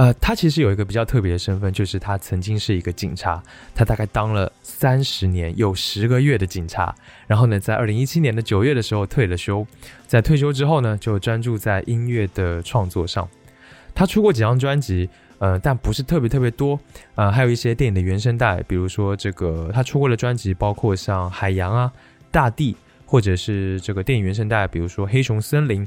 [0.00, 3.42] 呃，他其实有一个比较特别的身份，就是他曾经是一个警察，
[3.74, 6.94] 他大概当了三十年有十个月的警察。
[7.26, 9.66] 然后呢，在二零一七年的九月的时候退了休，
[10.06, 13.28] 在退休之后呢，就专注在音乐的创作上。
[13.94, 16.80] 他出过几张专辑，呃，但不是特别特别多。
[17.16, 21.92] 呃，还有一些电影的原声带，比如说这个他出过的专辑，包括像《海洋》啊、
[22.30, 22.72] 《大地》，
[23.04, 25.86] 或者是这个电影原声带，比如说《黑熊森林》。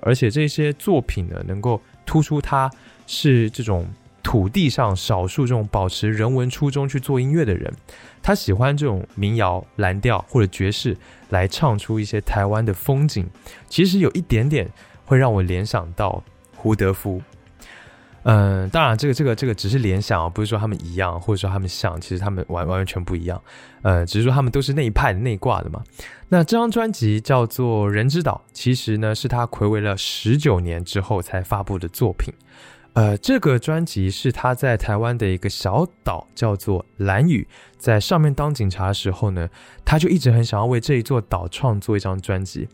[0.00, 2.68] 而且这些作品呢，能够突出他。
[3.06, 3.86] 是这种
[4.22, 7.72] 土地上少数这种保持人文初衷去做音乐的人，
[8.22, 10.96] 他喜欢这种民谣、蓝调或者爵士
[11.30, 13.28] 来唱出一些台湾的风景。
[13.68, 14.68] 其实有一点点
[15.04, 16.22] 会让我联想到
[16.56, 17.20] 胡德夫。
[18.24, 23.42] 嗯，当然这个这个这个只是联想啊，不是说他们一样，或者说他们像，其实他们完完全不一样。
[23.82, 25.82] 呃，只是说他们都是那一派的内挂的嘛。
[26.28, 32.32] 那这张专辑叫做《人之岛》，其实呢是他暌违了十九年之后才发布的作品。
[32.94, 37.46] 呃，这个专辑是他在台湾的一个小岛，叫做蓝屿，
[37.78, 39.48] 在上面当警察的时候呢，
[39.82, 42.68] 他就一直很想要为这一座岛创作一张专辑。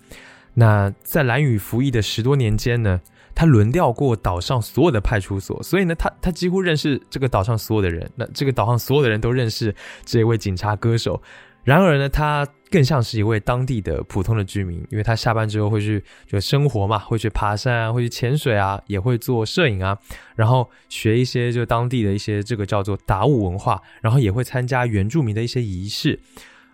[0.55, 3.01] 那在蓝屿服役的十多年间呢，
[3.33, 8.11] 他轮调过岛上所有的派出所，所以呢，他他几乎认识这个岛上所有的人。
[8.17, 9.73] 那这个岛上所有的人都认识
[10.05, 11.23] 这位警察歌手。
[11.63, 19.99] 然而呢，他更像是一位当地的普通的居民，因为他下班之后会去就生活嘛，会去爬山啊，会去潜水啊，也会做摄影啊，
[20.37, 26.21] 然后学一些就当地的一些这个叫做达悟文化，然后也会参加原住民的一些仪式，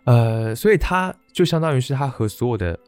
[0.05, 2.79] 呃，所以他就相当于是他和所有的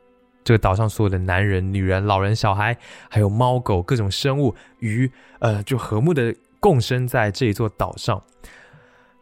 [0.43, 2.77] 这个岛上所有的男人、女人、老人、小孩，
[3.09, 8.21] 还有猫狗各种生物鱼，呃，就和睦的共生在这一座岛上。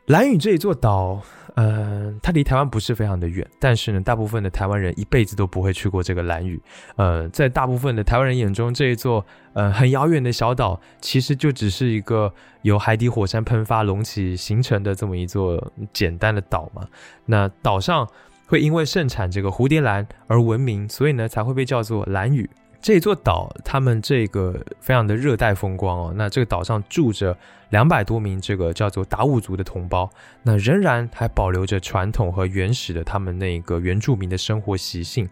[0.06, 1.22] 蓝屿这一座岛。
[1.56, 6.60] 嗯，它离台湾不是非常的远，但是呢，大部分的台湾人一辈子都不会去过这个蓝屿。
[6.96, 12.32] 呃，在大部分的台湾人眼中，这一座呃很遥远的小岛，其实就只是一个
[12.62, 16.86] 由海底火山喷发隆起形成的这么一座简单的岛嘛。
[17.26, 18.08] 那岛上
[18.46, 22.50] 会因为盛产这个蝴蝶兰而闻名，所以呢才会被叫做蓝屿。
[22.84, 26.12] 这座岛，他们这个非常的热带风光哦。
[26.14, 27.34] 那这个岛上住着
[27.70, 30.10] 两百多名这个叫做达悟族的同胞，
[30.42, 35.26] 那仍然还保留着传统和原始的他们那个原住民的生活习性。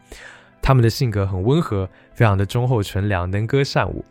[0.62, 4.02] 他们的性格很温和，非常的忠厚纯良，能歌善舞。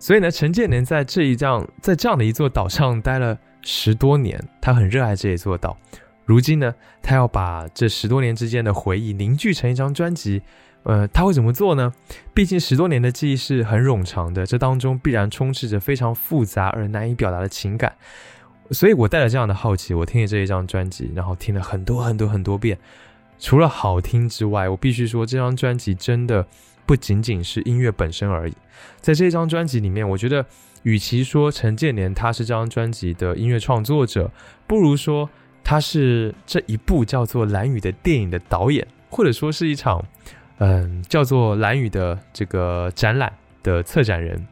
[0.00, 5.78] 所以呢，陈建年在这一样在这样的一座岛上待了十多年，他很热爱这一座岛。
[6.24, 10.42] 如今呢，他要把这十多年之间的回忆凝聚成一张专辑。
[10.88, 11.92] 呃，他会怎么做呢？
[12.32, 17.94] 毕竟十多年的记忆是很冗长的，这当中必然充斥着非常复杂而难以表达的情感。
[18.70, 22.78] 所以我带着这样的好奇，我听了这一张专辑，然后听了很多很多很多遍。
[23.38, 26.46] 除了好听之外，我必须说，这张专辑真的
[26.86, 28.54] 不仅仅是音乐本身而已。
[29.02, 30.46] 在这张专辑里面，我觉得，
[30.84, 34.30] 与其说陈建年他是这张专辑的音乐创作者，
[34.66, 35.28] 不如说
[35.62, 40.04] 他是这一部叫做《蓝雨》的电影的导演，或者说是一场，
[40.58, 43.32] 嗯，叫做《蓝雨》的这个展览
[43.62, 44.46] 的策展人。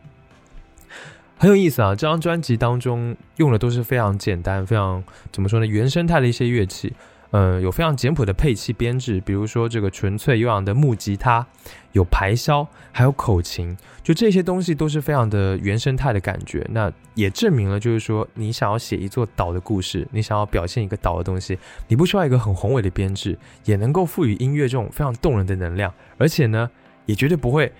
[1.38, 1.90] 很有意思啊！
[1.90, 5.66] 这张专辑当中用的都是非常简单、非常怎么说呢？
[5.66, 6.94] 原生态的一些乐器。
[7.32, 11.46] 嗯，有非常简朴的配器编制，比如说这个纯粹悠扬的木吉他，
[11.92, 16.64] 有排箫，还有口琴，就这些东西都是非常的原生态的感觉。
[16.70, 21.58] 那也证明了，就是说你想要写一座岛的故事，你想要表现一个岛的东西，
[21.88, 26.70] 你不需要一个很宏伟的编制，也能够赋予音乐这种非常动人的能量，而且呢，
[27.06, 27.72] 也绝对不会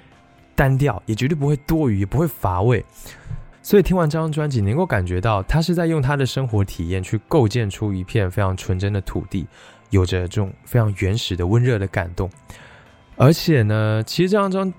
[0.55, 2.85] 单调，也绝对不会多余，也不会乏味。
[3.67, 9.45] 所以听完这张专辑，能够感觉到他是在用他的生活体验去构建出一片非常纯真的土地，
[9.91, 12.31] 有着这种非常原始的温热的感动。
[13.17, 14.73] 而且呢，其实这张专，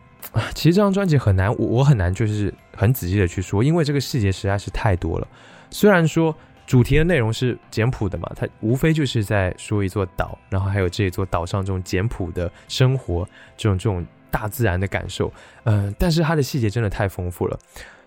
[0.55, 5.27] 其实这张专辑很难，我我很难就是很仔细的去说，因为这个细节实在是太多了。
[5.69, 6.33] 虽然说
[6.65, 13.27] 主题的内容是简朴的嘛，它无非就是在说一座岛，然后还有这一座岛上这种简朴的生活，
[13.57, 15.29] 这种这种大自然的感受。
[15.65, 17.59] 嗯，但是它的细节真的太丰富了，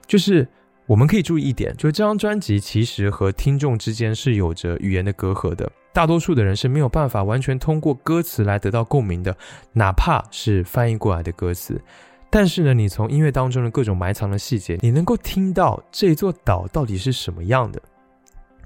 [0.07, 0.49] 就是。
[0.91, 9.37] 我们可以注意一点，就是这张专辑其实和听众之间是有着语言的隔阂的，大多数的人是没有办法完全通过歌词来得到共鸣的，
[9.73, 11.81] 哪怕是翻译过来的歌词。
[12.29, 17.81] 但是呢，你从音乐当中的各种埋藏的细节，你能够听到这座岛到底是什么样的。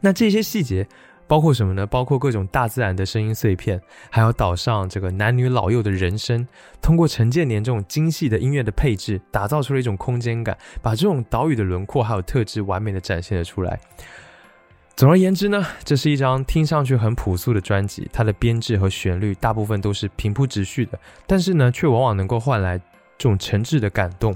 [0.00, 0.88] 那这些细节。
[1.34, 1.84] 包括什么呢？
[1.84, 6.46] 包括各种大自然的声音碎片，还有岛上这个男女老幼的人声。
[6.80, 13.80] 通过陈建年这种精细的音乐的配置，打造出了一种空间感，把这种岛屿的轮廓还有特质完美的展现了出来。
[14.94, 22.78] 总而言之呢，这是一张听上去很朴素的专辑，它的编制和旋律大部分都是平铺直叙的，但是呢，却往往能够换来
[23.18, 24.32] 这种诚挚的感动。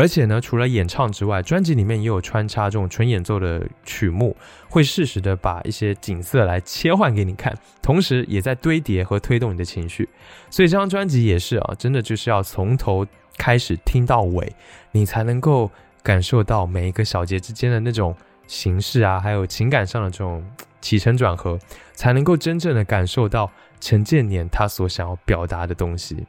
[0.00, 4.34] 而且呢，除了演唱之外，专辑里面也有穿插这种纯演奏的曲目，
[4.70, 10.08] 会适时的把一些景色来切换给你看，同时也在堆叠和推动你的情绪。
[10.48, 14.50] 所以这张专辑也是啊，真的就是要从头开始听到尾，
[14.92, 15.70] 你才能够
[16.02, 20.42] 感受到每一个小节之间的那种形式啊，还有情感上的这种
[20.80, 21.58] 起承转合，
[21.92, 26.26] 才能够真正的感受到陈建年他所想要表达的东西。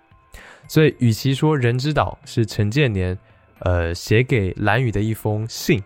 [0.68, 3.18] 所以，与其说《人之岛》是陈建年。
[3.62, 5.82] 呃，写给蓝雨的一封信，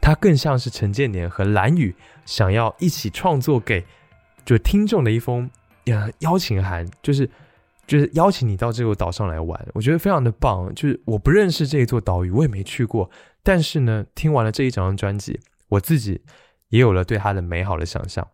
[0.00, 3.84] 它更像是陈建年和蓝雨想要一起创作给
[4.44, 5.50] 就听众的一封
[5.86, 7.28] 呃邀请函，就是
[7.86, 10.72] 就是邀请你到这个岛上来玩，我觉得非常的棒。
[10.74, 13.10] 就是我不认识这一座岛屿，我也没去过，
[13.42, 16.22] 但是呢，听完了这一整张专辑，我自己
[16.68, 18.28] 也有了对它的美好的想象。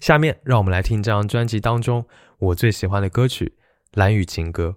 [0.00, 2.06] 下面让我们来听这张专辑当中
[2.38, 3.54] 我最喜欢的歌曲
[3.94, 4.76] 《蓝雨情歌》。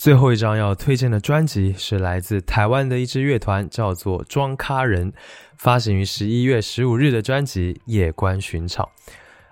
[0.00, 5.12] 最后一张要推荐的专辑是来自台湾的一支乐团，叫做庄咖人，
[5.58, 8.82] 发行于十一月十五日的专辑《夜观寻常》。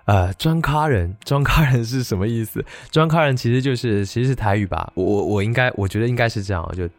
[0.05, 2.65] 呃，庄咖人， 庄咖人是什么意思？
[2.89, 6.89] 庄咖人其实就是其实是台语吧，我我我应该我觉得应该是这样，就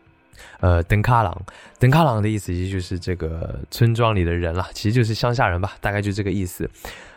[0.61, 1.37] 呃登咖郎，
[1.81, 6.71] 登咖郎的意思其实就是这个村庄里的人啦，其实就是乡下人吧，大概就这个意思。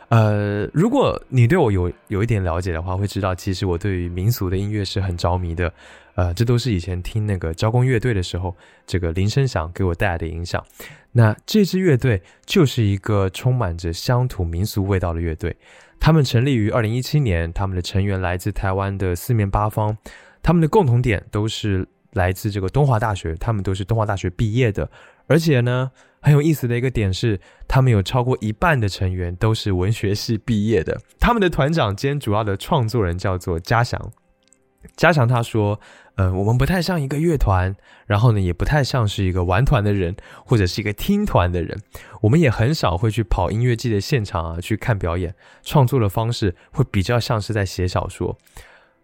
[0.09, 5.71] 呃，如果你对我有有一点了解的话，会知道其实我对于民俗的音乐是很着迷的。
[6.15, 8.55] 呃，这都是以前听那个交工乐队的时候，
[8.85, 10.63] 这个林声响给我带来的影响。
[11.13, 15.55] 那这支乐队就是一个充满着乡土民俗味道的乐队。
[15.99, 19.97] 他们成立于二零一七年，他们的成员来自台湾的四面八方，
[20.41, 24.89] 他们的共同点都是来自这个东华大学，他们都是东华大学毕业的。
[25.27, 25.91] 而且呢，
[26.21, 30.99] 很有意思的一个点是，他们有超过一半的成员都是文学系毕业的。
[31.19, 34.11] 他们的团长兼主要的创作人叫做嘉祥。
[34.95, 35.79] 嘉祥他说。
[36.15, 37.75] 嗯，我们不太像一个乐团，
[38.05, 40.15] 然后呢，也不太像是一个玩团的人，
[40.45, 41.75] 或者是一个听团的人。
[42.21, 45.33] 我们也很少会去跑音乐季的现场啊，去看表演。
[45.63, 48.37] 创作的方式会比较像是在写小说，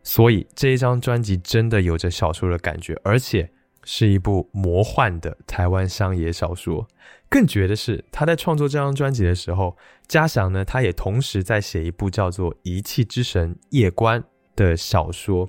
[0.04, 3.50] 所以这一张专辑真的有着小说的感觉，而且
[3.84, 6.88] 是一部魔幻的台湾乡野小说。
[7.28, 9.76] 更绝的是，他在创作这张专辑的时候，
[10.08, 14.22] 嘉祥呢，他也同时在写一部叫做《遗弃之神夜观》
[14.66, 15.48] 的小说。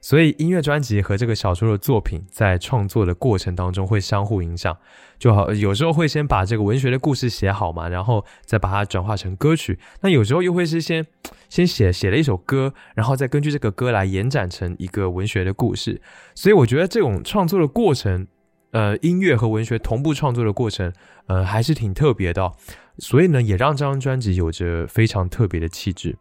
[0.00, 4.76] 所以音乐专辑和这个小说的作品在创作的过程当中会相互影响，
[5.18, 9.76] 就好有时候会先把这个文学的故事写好嘛，然后再把它转化成歌曲。
[10.02, 11.04] 那有时候又会是先
[11.48, 16.00] 先写写了一首歌，然后再根据这个歌来延展成一个文学的故事。
[16.32, 18.28] 所以我觉得这种创作的过程，
[18.70, 20.92] 呃，音乐和文学同步创作的过程，
[21.26, 22.52] 呃，还是挺特别的。
[22.98, 26.16] 所以呢，也让这张专辑有着非常特别的气质。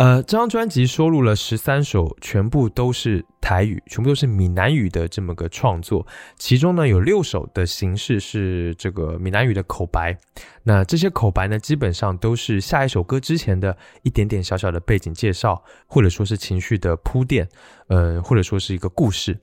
[0.00, 6.06] 呃，这张专辑收录了十三首，全部都是台语，全部都是闽南语的这么个创作。
[6.38, 10.16] 其中呢，有六首的形式是这个闽南语的口白。
[10.62, 17.46] 那这些口白呢，基本上都是下一首歌之前的一点点小小的背景介绍，或者说是情绪的铺垫，
[17.88, 19.38] 呃，或者说是一个故事。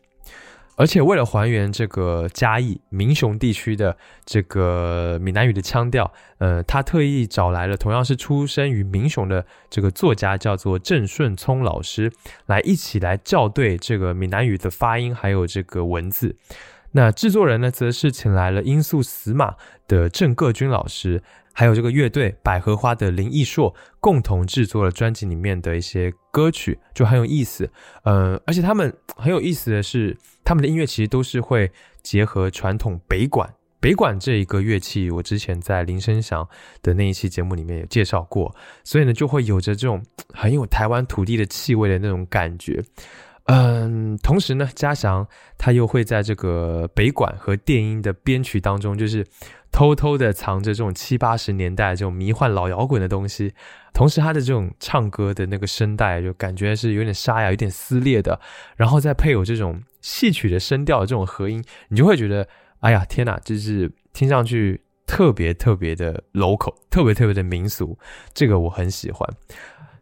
[0.78, 12.14] 而且为了还原这个嘉义民雄地区的这个闽南语的腔调，呃，他特意找来了同样是出生于民雄的这个作家，叫做郑顺聪老师，
[12.46, 16.36] 来一起来校对这个闽南语的发音还有这个文字。
[16.92, 19.56] 那制作人呢，则是请来了音速死马
[19.88, 21.22] 的郑各军老师。
[21.54, 27.68] 还有这个乐队百合花的林奕硕共同制作了专辑里面的一些歌曲，就很有意思。
[28.04, 31.72] 呃，而且他们很有意思的是，他们的音乐其实都是会
[32.04, 33.52] 结合传统北管。
[33.80, 36.48] 北管这一个乐器，我之前在林声祥
[36.84, 40.04] 的那一期节目里面有介绍过，所以呢，就会有着这种
[40.36, 42.84] 很有台湾土地的气味的那种感觉。
[43.48, 45.28] 嗯，同时呢，嘉祥
[45.58, 49.26] 他又会在这个北管和电音的编曲当中，就是。
[49.70, 53.54] 偷偷的藏着这种七八十年代这种迷幻老摇滚的东西，
[53.94, 58.40] 同时他的这种唱歌的那个声带就感觉是有点沙哑、有点撕裂的，
[58.78, 62.48] 然后再配有这种戏曲的声调的这种合音，你就会觉得，
[62.80, 68.00] 哎呀，天哪，就是听上去特别特别的 local，特别特别的民俗，
[68.34, 69.30] 这个我很喜欢。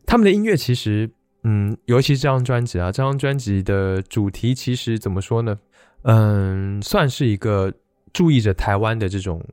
[0.06, 1.10] 他们的音乐其实，
[1.46, 5.58] 嗯，尤其这张专辑啊，这张专辑的主题其实怎么说呢？
[6.02, 7.72] 嗯，算是一个。
[8.16, 9.44] 注意着台湾的这种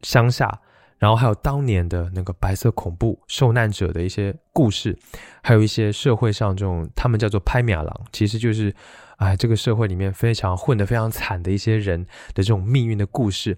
[0.00, 0.58] 乡下，
[0.96, 4.98] 然后还有当年的那个白色恐怖受难者的一些故事，
[5.42, 8.74] 还有一些社会上这种他们叫做拍米郎，其实就是
[9.18, 13.54] 啊这个社会里面非常混得非常惨的一些人的这种命运的故事，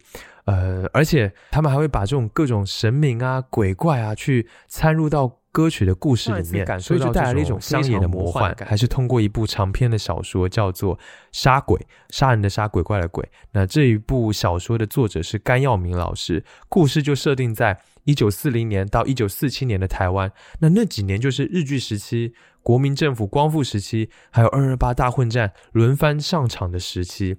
[0.47, 5.39] 呃，而且他们还会把这种各种神明啊、鬼怪啊去参入到。
[5.59, 10.97] 歌曲的故事里面，所以就带来了一种乡野的魔幻，还是通过一部长篇的小说，叫做
[11.33, 11.77] 《杀鬼》，
[12.11, 13.29] 杀人的杀，鬼怪的鬼。
[13.51, 20.31] 那这一部小说的作者是甘耀明老师，故事就设定在一九四零年到一九四七年的台湾。
[20.61, 22.33] 那那几年就是日据时期、
[22.63, 27.37] 国民政府光复时期，还有二二八大混战轮番上场的时期。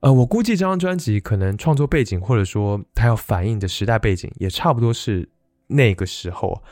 [0.00, 5.28] 呃，我估计这张专辑可能创作背景，或者说它要反映的时代背景，也差不多是
[5.66, 6.62] 那个时候。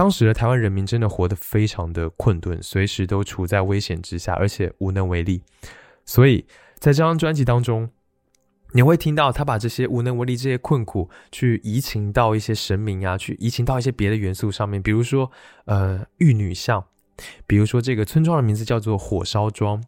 [0.00, 5.42] 当时的台湾人民真的活得非常的困顿，随时都处在危险之下，而且无能为力。
[6.06, 6.46] 所以
[6.78, 7.90] 在这张专辑当中，
[8.72, 15.30] 你会听到他把这些无能为力、这些困苦，去移情到一些神明啊，去移情到一些别的元素上面，比如说
[15.66, 16.82] 呃玉女像，
[17.46, 19.84] 比如说这个村庄的名字叫做火烧庄，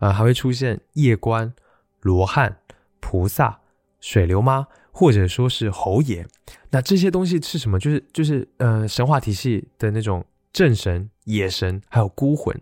[0.00, 1.54] 呃还会出现夜观、
[2.00, 2.56] 罗汉、
[2.98, 3.60] 菩萨、
[4.00, 4.66] 水流妈。
[4.92, 6.26] 或者说是侯爷，
[6.70, 7.78] 那这些东西是什么？
[7.78, 12.54] 就是就是呃神话体系的那种正神、野神，还有孤魂。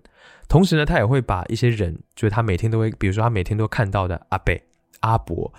[0.49, 4.63] 同时呢，他也会把一些人，就是他每天都会，比如说他每天都看到的阿贝、
[5.01, 5.53] 阿伯、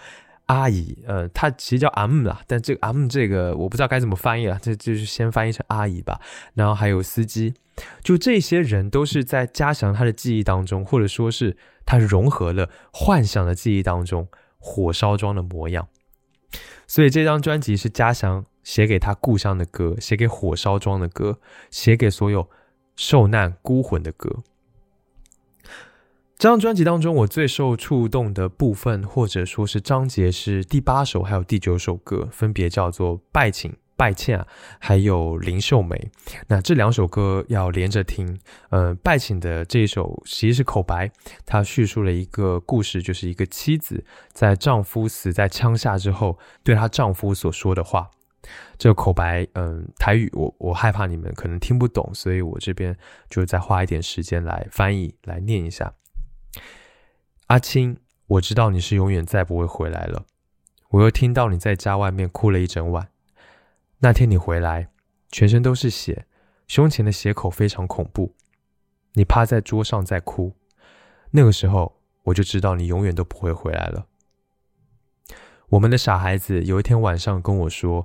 [0.48, 6.20] 阿姨，呃，他其实叫阿姆啦，但这个阿姆这个我不知道该怎么翻译了，这就是先翻译成阿姨吧。
[6.54, 7.54] 然后还有司机，
[8.02, 11.56] 就这些人都是在加强他的记忆当中，或者说是
[11.86, 15.88] 他融合了幻想的记忆当中火烧庄的模样。
[16.92, 21.40] 所以这张专辑是嘉祥写给他故乡的歌，写给火烧庄的歌，
[21.70, 22.50] 写给所有
[22.98, 24.44] 受难孤魂的歌。
[26.38, 33.72] 这张专辑当中，我最受触动的部分，或者说是章节，是第八首还有第九首歌，分别叫做《拜请》。
[34.02, 34.44] 拜欠
[34.80, 36.10] 还有林秀梅，
[36.48, 38.36] 那这两首歌要连着听。
[38.72, 41.12] 呃，拜请的这一首其实是口白，
[41.46, 48.10] 它叙述了一个故事，就是一个妻子在丈夫死在枪下之后，对她丈夫所说的话。
[48.76, 52.98] 这个口白，嗯，台语我我害怕你们可能听不懂，所以我这边
[53.30, 55.94] 就再花一点时间来翻译来念一下。
[57.46, 60.26] 阿青，我知道你是永远再不会回来了。
[60.90, 63.11] 我又听到你在家外面哭了一整晚。
[64.04, 64.90] 那天你回来，
[65.30, 66.26] 全身都是血，
[66.66, 68.34] 胸前的血口非常恐怖。
[69.14, 70.56] 你趴在桌上在哭，
[71.30, 74.08] 那个时候我就知道你永远都不会回来了。
[75.70, 78.04] 我们的傻孩子有一天晚上跟我说，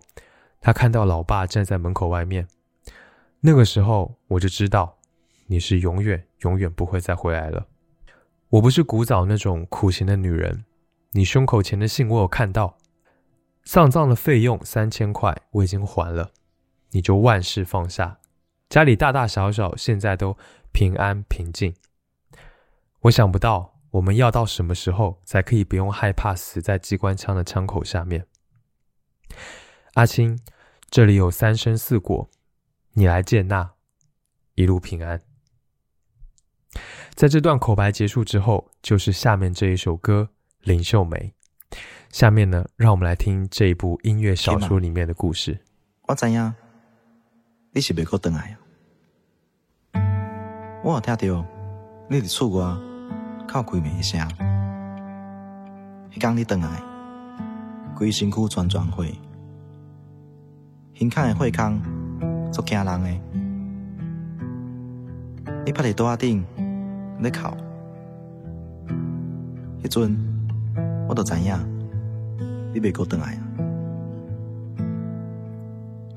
[0.60, 2.46] 他看到老爸站在门口外面，
[3.40, 4.98] 那个时候我就知道
[5.46, 7.68] 你是永远永远不会再回来了。
[8.50, 10.66] 我不是古早那种苦情的女人，
[11.12, 12.76] 你胸口前的信我有看到。
[13.66, 16.30] 丧葬的费用三千块，我已经还了，
[16.92, 18.20] 你就万事放下，
[18.68, 20.38] 家里大大小小现在都
[20.72, 21.74] 平安平静。
[23.00, 28.28] 我想不到我们要到什么时候才可以不用害怕死在机关枪的枪口下面。
[29.94, 30.38] 阿青，
[30.88, 32.30] 这里有三生四果，
[32.92, 33.72] 你来见那，
[34.54, 35.20] 一路平安。
[37.14, 40.28] 在这段口白结束之后，就是下面这一首歌
[40.60, 41.18] 《林秀梅》。
[42.16, 45.60] 下面呢，让我们来听这一部音乐小说里面的故事。
[46.08, 46.54] 我知影，
[47.72, 48.56] 你是袂过回来
[49.92, 50.00] 啊！
[50.82, 51.44] 我有听到
[52.08, 52.74] 你伫厝外
[53.46, 54.18] 靠开门声，
[56.10, 56.82] 迄天你回来，
[57.94, 59.14] 规身躯全全血，
[60.94, 61.82] 胸口的血空，
[62.50, 63.10] 足惊人的。
[65.66, 66.42] 你趴伫桌仔顶
[67.20, 67.54] 咧哭，
[69.82, 70.16] 迄阵
[71.06, 71.75] 我都知影。
[72.76, 73.40] 你袂过回来啊？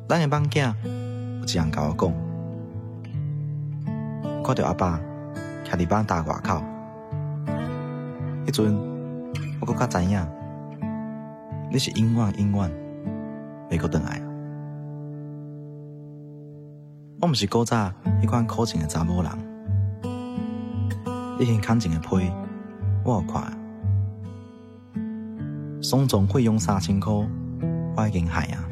[0.09, 0.73] 咱的梦囝
[1.39, 2.13] 有一样甲我讲，
[4.43, 4.99] 看到阿爸
[5.63, 6.61] 徛伫房大外口，
[8.45, 8.77] 迄阵
[9.61, 10.19] 我搁较知影，
[11.71, 12.69] 你是永远永远
[13.69, 14.23] 袂过回来啊！
[17.21, 17.89] 我毋是古早
[18.21, 19.31] 迄款苦情的查某人，
[21.39, 22.29] 你现看情的批，
[23.05, 23.58] 我有看。
[25.81, 27.13] 丧葬费用三千块，
[27.95, 28.67] 我已经害啊！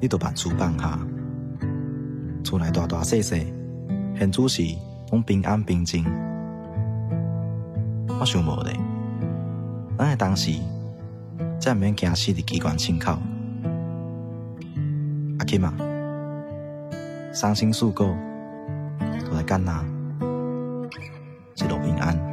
[0.00, 0.98] 你都办厝办下，
[2.42, 3.52] 厝内大大细细，
[4.18, 4.62] 现主是
[5.10, 6.04] 拢平安平静。
[8.18, 8.74] 我想无咧，
[9.98, 10.52] 咱个当时
[11.60, 13.18] 才毋免惊死伫机关枪口。
[15.38, 15.74] 阿金啊，
[17.30, 18.04] 三心事故
[19.26, 19.84] 都来干哪？
[21.56, 22.31] 一路平安。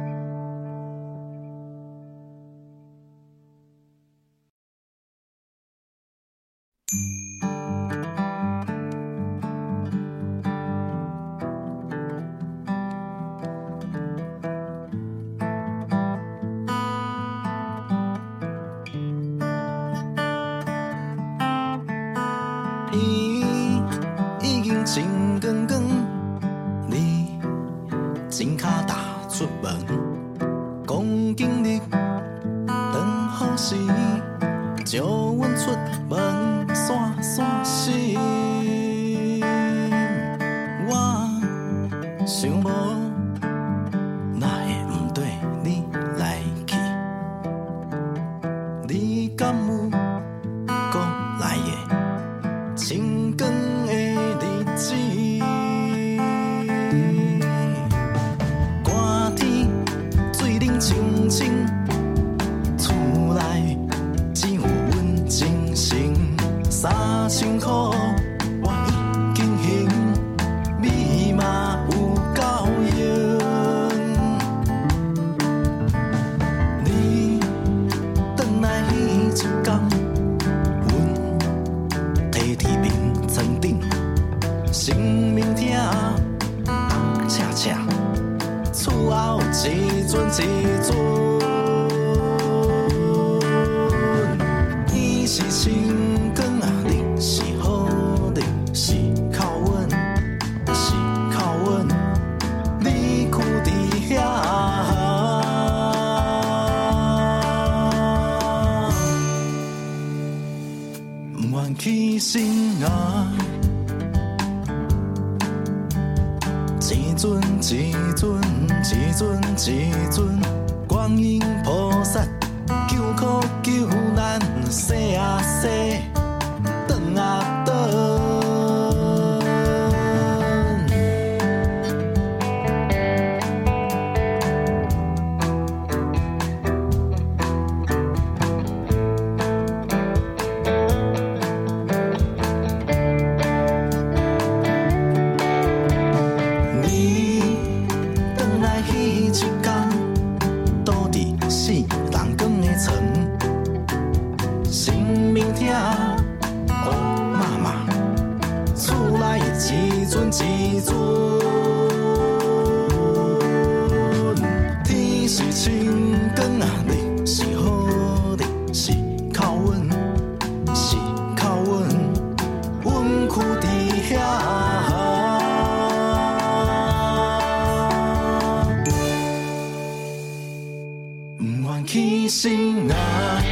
[182.30, 183.42] 心啊。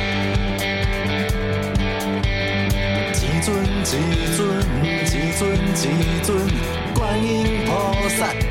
[3.13, 4.39] 一尊一尊
[4.85, 5.43] 一尊
[5.83, 6.39] 一尊
[6.95, 8.48] 观音菩萨。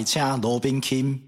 [0.00, 1.20] 拜车罗宾钦。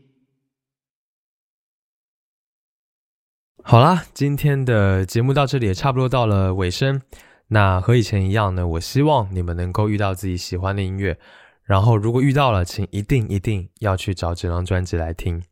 [3.63, 7.03] 好啦，今天的节目到这里也差不多到了尾声。
[7.49, 11.19] 那和以前一样呢，我希望你们能够遇到自己喜欢的音乐，
[11.63, 15.43] 然后如果遇到了，请一定一定要去找这张专辑来听。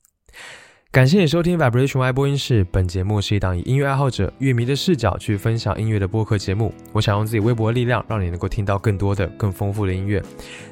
[0.93, 6.75] 感谢你收听 Vibration Y 播音室，本节目是一档以音乐爱好者、乐迷的视角去分享音乐的播客节目。
[6.93, 10.21] 我想用自己微薄的力量，让你能够听到更多的、更丰富的音乐。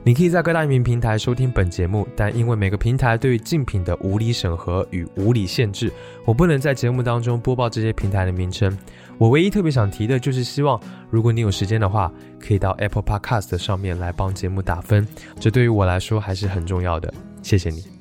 [0.02, 5.88] 你可以在各大音频平台收听本节目，但因为每个平台对于竞品的无理审核与无理限制，
[6.24, 8.76] 我不能在节目当中播报这些平台的名称。
[9.18, 10.80] 我唯一特别想提的就是希望，
[11.10, 15.06] 如果你有时间的话，可以到 Apple Podcast 上面来帮节目打分，
[15.38, 17.14] 这对于我来说还是很重要的。
[17.40, 17.97] 谢谢你。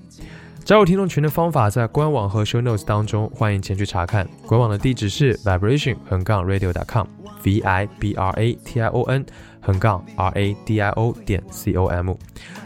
[0.68, 4.28] 加入听众群的方法在官网和 show notes 当中，欢迎前去查看。
[4.46, 9.26] 官网的地址是 vibration 横杠 radio.com，v i b r a t i o n
[9.62, 12.14] 横杠 r a d i o 点 c o m。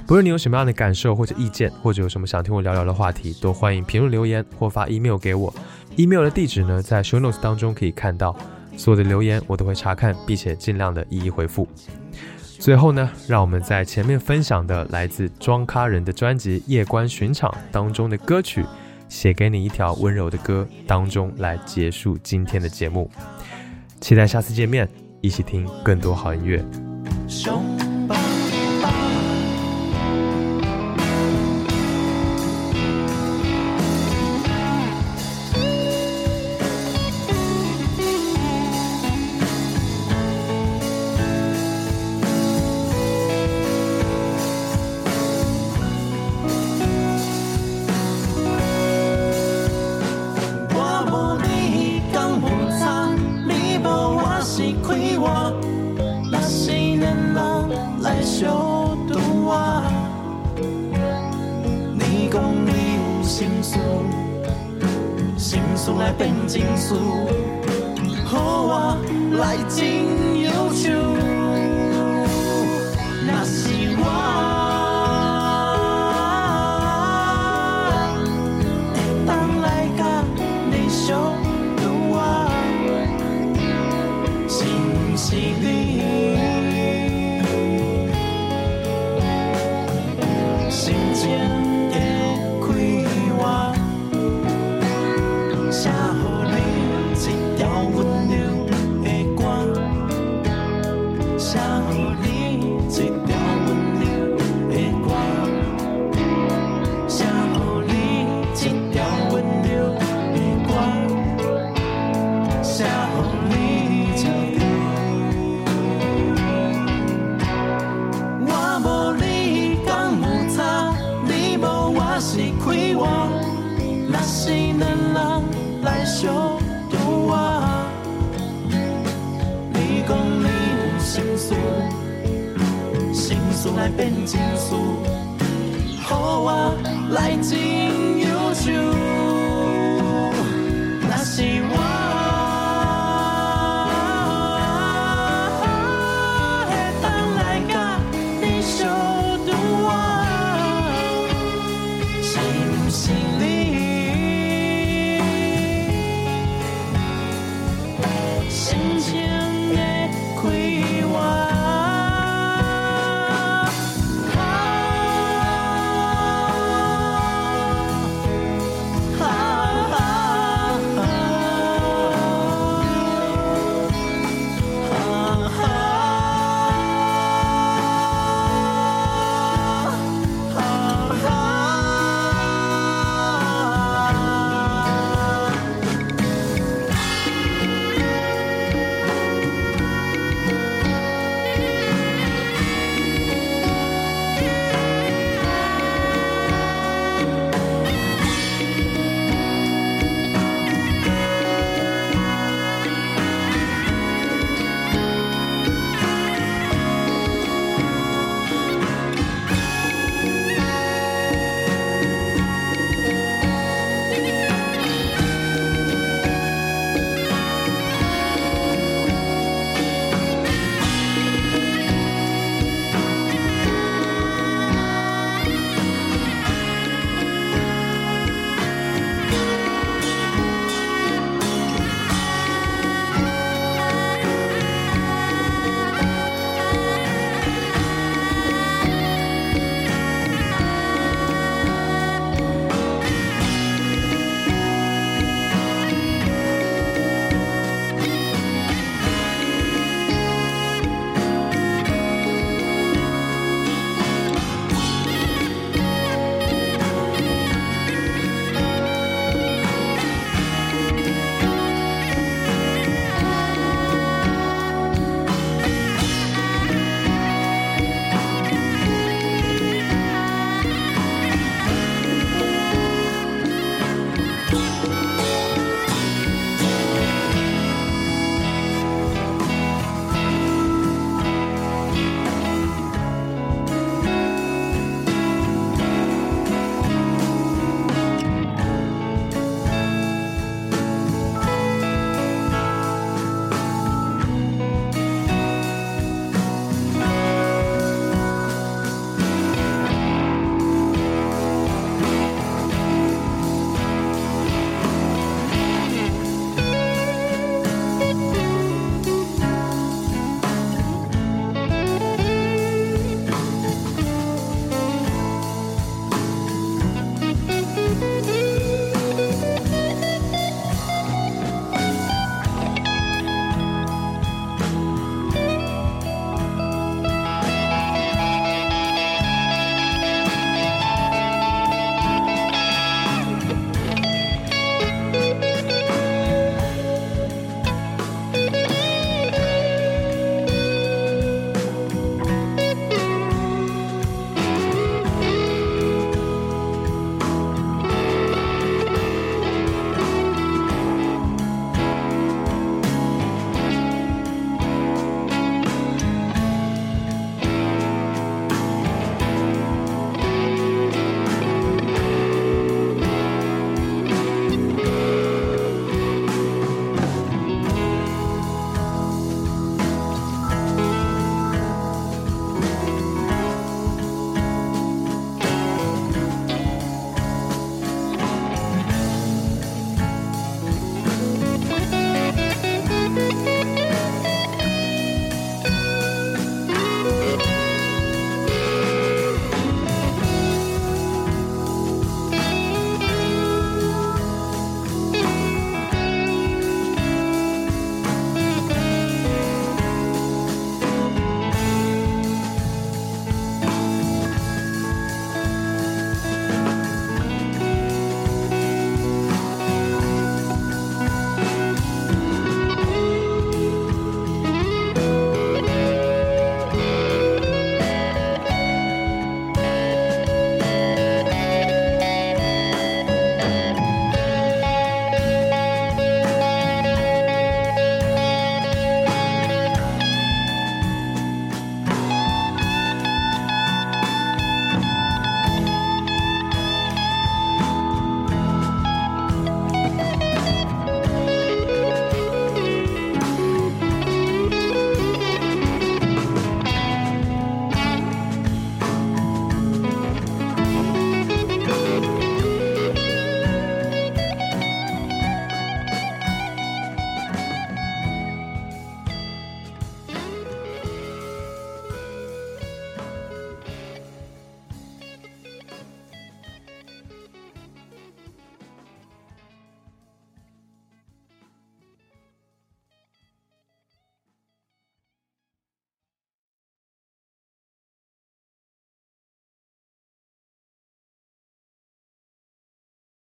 [0.08, 5.54] 不论你有什么样的感受或者意见，或者有什么想听我聊聊的话题，都欢迎评论留言或发 email 给我。
[5.98, 8.36] email 的地址呢，在 show notes 当中可以看到。
[8.78, 11.68] 所有的留言我都会查看，并且尽量的一一回复。
[12.62, 18.62] 最后呢，让我们在前面分享的来自庄咖人的专辑《夜观寻常》当中的歌曲
[19.10, 23.10] 《写给你一条温柔的歌》当中来结束今天的节目。
[24.00, 24.88] 期待下次见面，
[25.22, 26.64] 一起听更多好音乐。